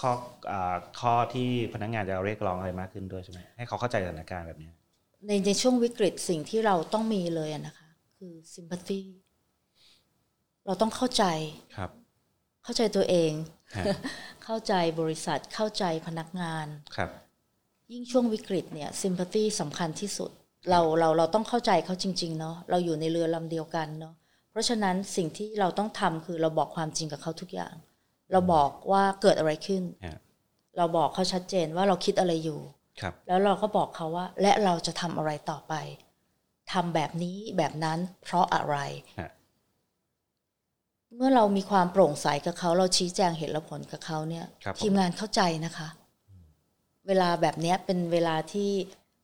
[0.00, 0.12] ข้อ
[0.50, 4.74] อาข้อที่พนักงานจะเรียกร้องอะไรมากขึ้นด้วยใช่ไหมให้เขาเข้าใจสถานการณ์แบบเนี้ย
[5.26, 9.00] ในในช่วงวิกฤตสิ่งที่เราต้องมีเลยอะนะคะ คือ sympathy
[10.66, 11.24] เราต้องเข้าใจ
[11.76, 11.90] ครับ
[12.64, 13.32] เข้าใจตัวเอง
[13.76, 13.84] ฮะ
[14.44, 17.10] เข้าใจบริษัทเข้าใจพนักงานครับ
[17.92, 20.30] ยิ่งช่วงวิกฤตเนี่ย sympathy สำคัญที่สุด
[20.70, 24.14] เราเราเราต้องเข้าใจเขาจริง ๆ เนาะเราอยู่ในเรือลำเดียวกันเนาะ
[24.50, 27.74] เพราะฉะนั้นสิ่งที่เราต้องทำคือเราบอกความจริงกับเขาทุกอย่าง
[28.32, 30.18] เราบอกว่าเกิดอะไรขึ้นฮะ
[30.76, 32.60] เราบอกเขาชัดเจนว่าเราคิดอะไรอยู่
[33.00, 35.74] ครับแล้วเราก็บอกเขาว่า และเราจะทำอะไรต่อไป
[36.72, 38.76] ทำแบบนี้แบบนั้นเพราะอะไร
[39.18, 39.30] ฮะ
[41.16, 45.88] เมื่อเรามีความโปร่งใสกับเขา เราชี้แจงเหตุและผลกับเขาเนี่ยครับผมทีมงานเข้าใจนะคะ
[47.06, 48.70] เวลาแบบเนี้ยเป็นเวลาที่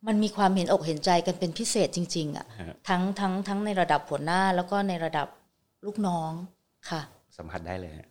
[0.07, 5.27] มันมีความเห็นอกเห็นใจกันเป็นพิเศษจริง ๆอะฮะทั้งทั้งทั้งในระดับหัวหน้าแล้วก็ในระดับ
[5.87, 6.33] ลูกน้อง
[6.91, 7.01] ค่ะ
[7.37, 8.07] สัมผัสได้เลยฮะ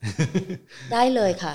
[0.93, 1.53] ได้เลยค่ะ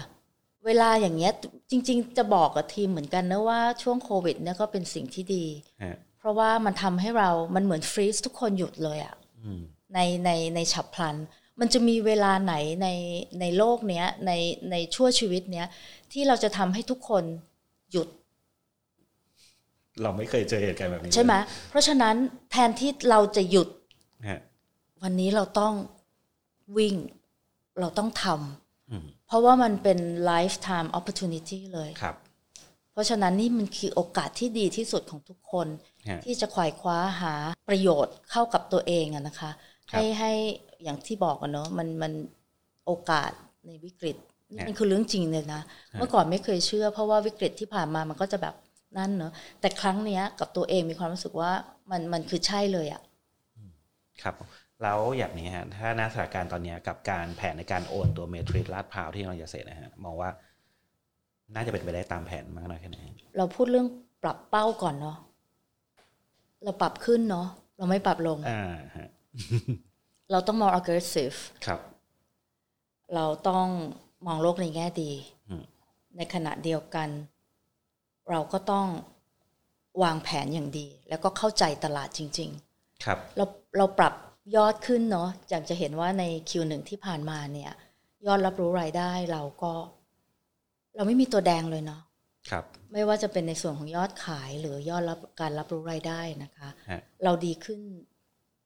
[0.67, 1.33] เวลาอย่างเงี้ย
[1.71, 5.45] จริง ๆ จะบอกกับทีมเหมือนกันนะว่าช่วงโควิดเนี่ยก็เป็นสิ่งที่ดี
[5.83, 9.61] ฮะเพราะว่ามันทำให้เรามันเหมือนฟรีซทุกคนหยุดเลยอะอืม
[9.95, 11.17] ในในในฉับพลัน
[11.61, 12.89] มันจะมีเวลาไหนใน
[13.41, 14.33] ในโลกเนี้ยใน
[14.71, 15.67] ในชั่วชีวิตเนี้ย
[16.13, 17.25] ที่เราจะทำให้ทุกคน
[17.93, 18.09] หยุด
[20.03, 21.35] เราไม่เคยเจอเหตุการณ์แบบนี้ใช่ไหม
[21.71, 22.15] เพราะฉะนั้น
[22.51, 23.69] แทนที่เราจะหยุด
[24.29, 24.41] ฮะ
[25.03, 25.73] วันนี้เราต้อง
[26.77, 26.95] วิ่ง
[27.81, 28.25] เราต้องท
[28.91, 29.99] อืมำเพราะว่ามันเป็น
[30.31, 32.17] lifetime opportunity เลยครับ
[32.93, 35.67] เพราะฉะนั้นนี่มันคือโอกาสที่ดีที่สุดของทุกคน
[36.09, 37.35] ฮะที่จะขวายคว้าหา
[37.69, 39.51] ประโยชน์เข้ากับตัวเองอะนะคะ
[39.91, 40.33] ครับให้ให้
[40.83, 42.13] อย่างที่บอกกันเนาะมันมัน
[42.87, 43.31] โอกาส
[43.67, 44.17] ในวิกฤต
[44.51, 45.61] นี่ฮะมันคือเรื่องจริงเลยนะ
[45.95, 48.55] เมื่อก่อนไม่เคยเชื่อ เพราะว่าวิกฤตที่ผ่านมามันก็จะแบบ
[48.99, 51.51] นั่นเนาะแต่ครั้งเนี้ยกับตัวเองมีความรู้สึกว่า
[51.91, 53.03] มันมันคือใช่เลยอะ
[54.23, 54.35] ครับ
[54.83, 60.31] แล้วอย่างนี้ฮะถ้าหน้าสถานการณ์ตอนนี้กับการแผนในการโอนตัวเมทริกลาดพร้าวที่เราจะเสร็จนะฮะมองว่า
[61.55, 63.89] น่าจะเป็นไปได้ตามแผนมากน้อยแค่ไหนฮะเราพูดเรื่อง
[64.23, 65.17] ปรับเป้าก่อนเนาะ
[66.65, 67.47] เราปรับขึ้นเนาะ
[67.79, 68.63] เราไม่ปรับลงอ่า
[68.97, 69.09] ฮะ
[70.31, 71.81] เราต้องมอง aggressive ครับ
[73.15, 73.67] เราต้อง
[74.27, 75.11] มองโลกในแง่ดี
[75.49, 75.65] อืม
[76.17, 77.09] ในขณะเดียวกัน
[78.31, 78.87] เราก็ต้อง
[80.03, 82.51] วางแผนอย่างดี แล้วก็เข้าใจตลาดจริง
[83.05, 83.45] ครับๆเรา
[83.79, 84.15] เราปรับ
[84.57, 87.73] ยอดขึ้นเนาะอยากจะเห็นว่าใน Q1 ที่ผ่านมาเนี่ย
[88.27, 89.73] ยอดรับรู้รายได้เราก็
[90.97, 92.03] เราไม่มีตัวแดงเลยเนาะ
[92.51, 97.81] ครับ ไม่ว่าจะเป็นในส่วนของยอดขายหรือยอดรับการรับรู้รายได้นะคะฮะเราดีขึ้น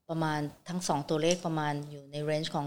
[0.09, 2.67] ประมาณทั้งสองตัวเลขประมาณอยู่ใน range ของ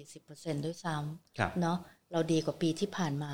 [0.00, 0.96] 30-40%ด้วยซ้ำ
[1.38, 1.78] ครับเนาะ
[2.12, 3.32] เราดีกว่าปีที่ผ่านมา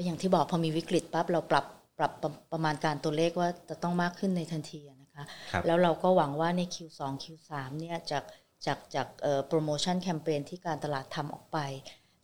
[0.00, 1.64] ก็อย่างที่บอกพอมีวิกฤตปั๊บเราปรับ
[1.98, 8.24] ปรับประประมาณการตัวเลขว่าจะต้องมากขึ้นในทันทีอะนะคะครับแล้วเราก็หวังว่าใน Q2 Q3 เนี่ยจาก
[8.66, 9.06] จากจาก
[9.46, 11.58] โปรโมชั่นแคมเปญที่การตลาดทำออกไป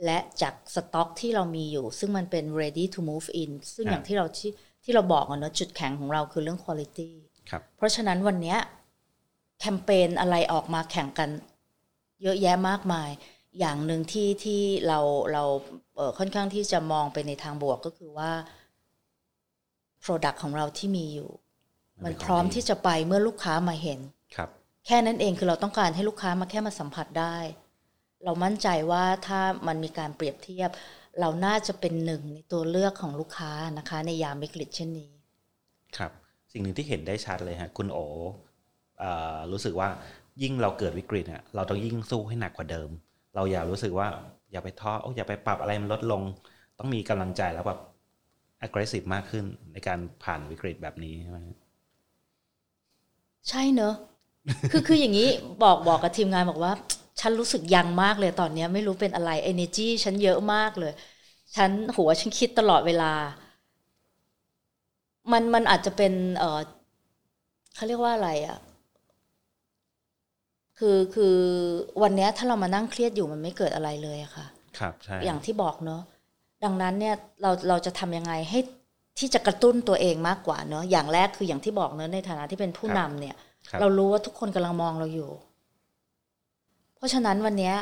[0.04, 4.50] และจากสต็อกที่เรามีอยู่ ซึ่งมันเป็น ready to move in ซึ่งอ่าอย่างที่เราที่
[4.84, 7.10] ที่เราบอกอะเนอะจุดแข็งของเราคือเรื่อง quality
[7.50, 8.58] ครับเพราะฉะนั้นวันเนี้ย
[9.60, 11.30] แคมเปญอะไรออกมาแข่งกัน
[12.22, 13.10] เยอะแยะมากมาย
[13.59, 15.01] อย่างหนึ่งที่ที่เรา
[15.33, 15.45] เรา
[15.97, 18.33] เอ่อค่อนข้างที่จะมองไปในทางบวกก็คือว่า
[20.05, 21.31] Product ของเราที่มีอยู่
[22.05, 24.01] มันพร้อมที่จะไปเมื่อลูกค้ามาเห็น
[24.37, 24.49] ครับ
[24.87, 27.37] แค่นั้นเองคือเราต้องการให้ลูกค้ามาแค่มาสัมผัสได้
[28.25, 30.71] เรามั่นใจว่าถ้ามันมีการเปรียบเทียบ
[31.21, 35.12] เราน่าจะเป็นหนึ่งในตัวเลือกของลูกค้านะคะ ในยามวิกฤตเช่นนี้
[35.97, 36.12] ครับ
[36.53, 37.99] สิ่งหนึ่งที่เห็นได้ชัดเลยฮะคุณโอ
[38.99, 39.88] เอ่อรู้สึกว่า
[40.42, 42.90] ยิ่งเราเกิดวิกฤตเนี่ยเราต้องยิ่งสู้ให้หนักกว่าเดิม
[43.37, 44.09] เราอย่ารู้สึกว่า
[44.53, 46.22] อย่าไปท้อโอ้อย่าไปปรับอะไรมันลดลง
[46.79, 47.81] ต้องมีกำลังใจแล้วแบบ
[48.66, 51.38] aggressive มากขึ้นในการผ่านวิกฤตแบบนี้ใช่ไหม
[53.49, 53.94] ใช่เนอะ
[54.70, 55.29] คือคืออย่างนี้
[55.62, 56.72] บอกบอกกับทีมงานบอกว่า
[57.20, 60.92] ฉันรู้สึกยังมากเลยตอนนี้ไม่รู้เป็นอะไร energy ฉันเยอะมากเลย
[61.57, 63.12] ฉันหัวฉันคิดตลอดเวลา
[65.33, 66.61] มันมันอาจจะเป็นเออ
[67.75, 68.59] เขาเรียกว่าอะไรอะ่ะ
[70.78, 71.36] คือคือ
[72.02, 74.46] วันเนี้ยถ้าเรามานั่งเครียดอยู่มันไม่เกิดอะไรเลยอะค่ะ
[74.78, 76.02] ครับใช่อย่างที่บอกเนอะ
[76.64, 78.58] ดังนั้นเนี่ยเราเราจะทำยังไงให้
[79.18, 83.36] ที่จะกระตุ้นตัวเองมากกว่าเนอะอย่างแรกคืออย่างที่บอกเนอะในฐานะที่เป็นผู้นำเนี่ย
[83.68, 85.30] ครับเรารู้ว่าทุกคนกำลังมองเราอยู่
[86.96, 87.74] เพราะฉะนั้นวันเนี้ย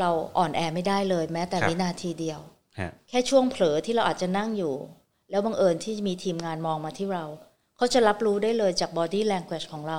[0.00, 2.40] เราอ่อนแอไม่ได้เลยแม้แต่ครับวินาทีเดียว
[2.78, 4.74] ฮะแค่ช่วงเผลอที่เราอาจจะนั่งอยู่
[5.30, 7.24] แล้วบังเอิญที่มีทีมงานมองมาที่เรา
[7.76, 9.98] เขาจะรับรู้ได้เลยจาก body language ของเรา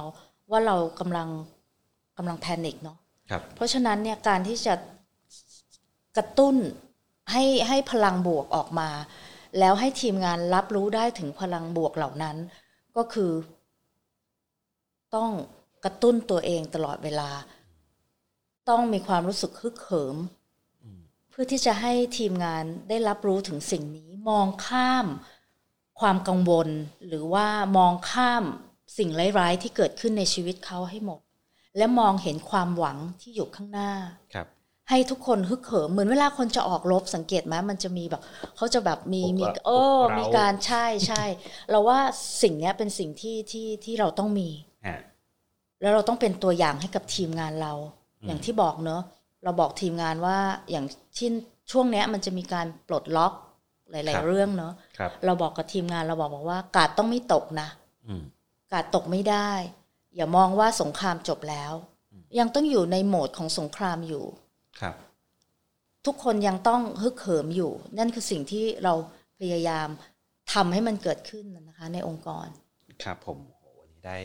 [0.51, 1.27] ว่าเรากำลัง
[2.21, 2.97] กำลังแพนิคเนาะ
[3.29, 4.73] ครับเพราะฉะนั้นเนี่ยการที่จะ
[6.17, 6.55] กระตุ้น
[7.31, 8.89] ให้ให้พลังบวกออกมา
[9.60, 12.38] แล้วให้ทีมงานรับรู้ได้ถึงพลังบวกเหล่านั้น
[12.97, 13.31] ก็คือ
[15.15, 15.31] ต้อง
[15.84, 17.29] กระตุ้นตัวเองตลอดเวลา
[18.69, 20.17] ต้องมีความรู้สึกฮึกเหิม
[21.29, 25.07] เพื่อที่จะให้ทีมงานได้รับรู้ถึงสิ่งนี้ มองข้าม
[25.99, 26.69] ความกังวล
[27.07, 28.43] หรือว่ามองข้าม
[28.97, 31.21] สิ่งร้ายๆที่เกิดขึ้นในชีวิตเขาให้หมด
[31.77, 33.91] และมองเห็นความหวังที่อยู่ข้างหน้า
[34.34, 34.47] ครับ
[34.89, 38.21] ให้ทุกคนฮึกเหิมเหมือนเวลาคนจะออกรบสังเกตไหมมันจะมีแบบ
[38.57, 41.23] เขาจะแบบมีมีปลุกโอ้ปลุกเร้ามีมีการใช่ใช่
[41.69, 41.99] เราว่า
[42.41, 44.49] สิ่งเนี้ยเป็นสิ่งที่ที่ที่เราต้องมี
[44.88, 44.99] ฮะ
[45.81, 47.73] แล้วเราต้องเป็นตัวอย่างให้กับทีมงานเรา
[48.21, 49.01] อืมอย่างที่บอกเนอะ
[49.43, 50.38] เราบอกทีมงานว่า
[50.71, 50.86] อย่าง
[51.17, 51.29] ที่
[51.71, 53.34] ช่วงเนี้ยมันจะมีการปลดล็อก
[53.91, 57.67] หลาย ๆ เรื่องเนอะครับเราบอกกับทีมงานเราบอกบอกว่า กาดต้องไม่ตกนะ
[58.07, 58.21] อืม
[58.73, 59.51] กาดตกไม่ได้
[60.15, 61.74] อย่ามองว่าสงครามจบแล้ว
[62.39, 64.26] ยังต้องอยู่ในโหมดของสงครามอยู่
[64.82, 64.95] ครับ
[66.06, 68.93] ทุกคนยังต้องฮึกเหิมอยู่ นั่นคือสิ่งที่เรา
[69.39, 69.88] พยายาม
[70.54, 72.47] ทำให้มันเกิดขึ้นนะคะ ในองค์กร
[73.04, 74.17] ครับผมโอ้โหวันนี้ได้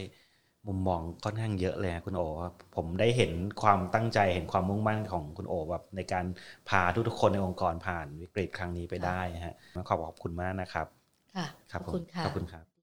[0.66, 6.24] มุมมองค่อนข้างเยอะเลยนะคุณโอว่าผมได้เห็นความตั้งใจเห็นความมุ่งมั่นของคุณโอแบบในการ
[6.68, 9.56] พาทุกๆคนในองค์กรผ่านวิกฤตครั้งนี้ไปได้ฮะ
[9.88, 10.86] ขอบขอบคุณมากนะครับ
[11.36, 12.75] ค่ะครับขอบคุณผมค่ะขอบคุณครับ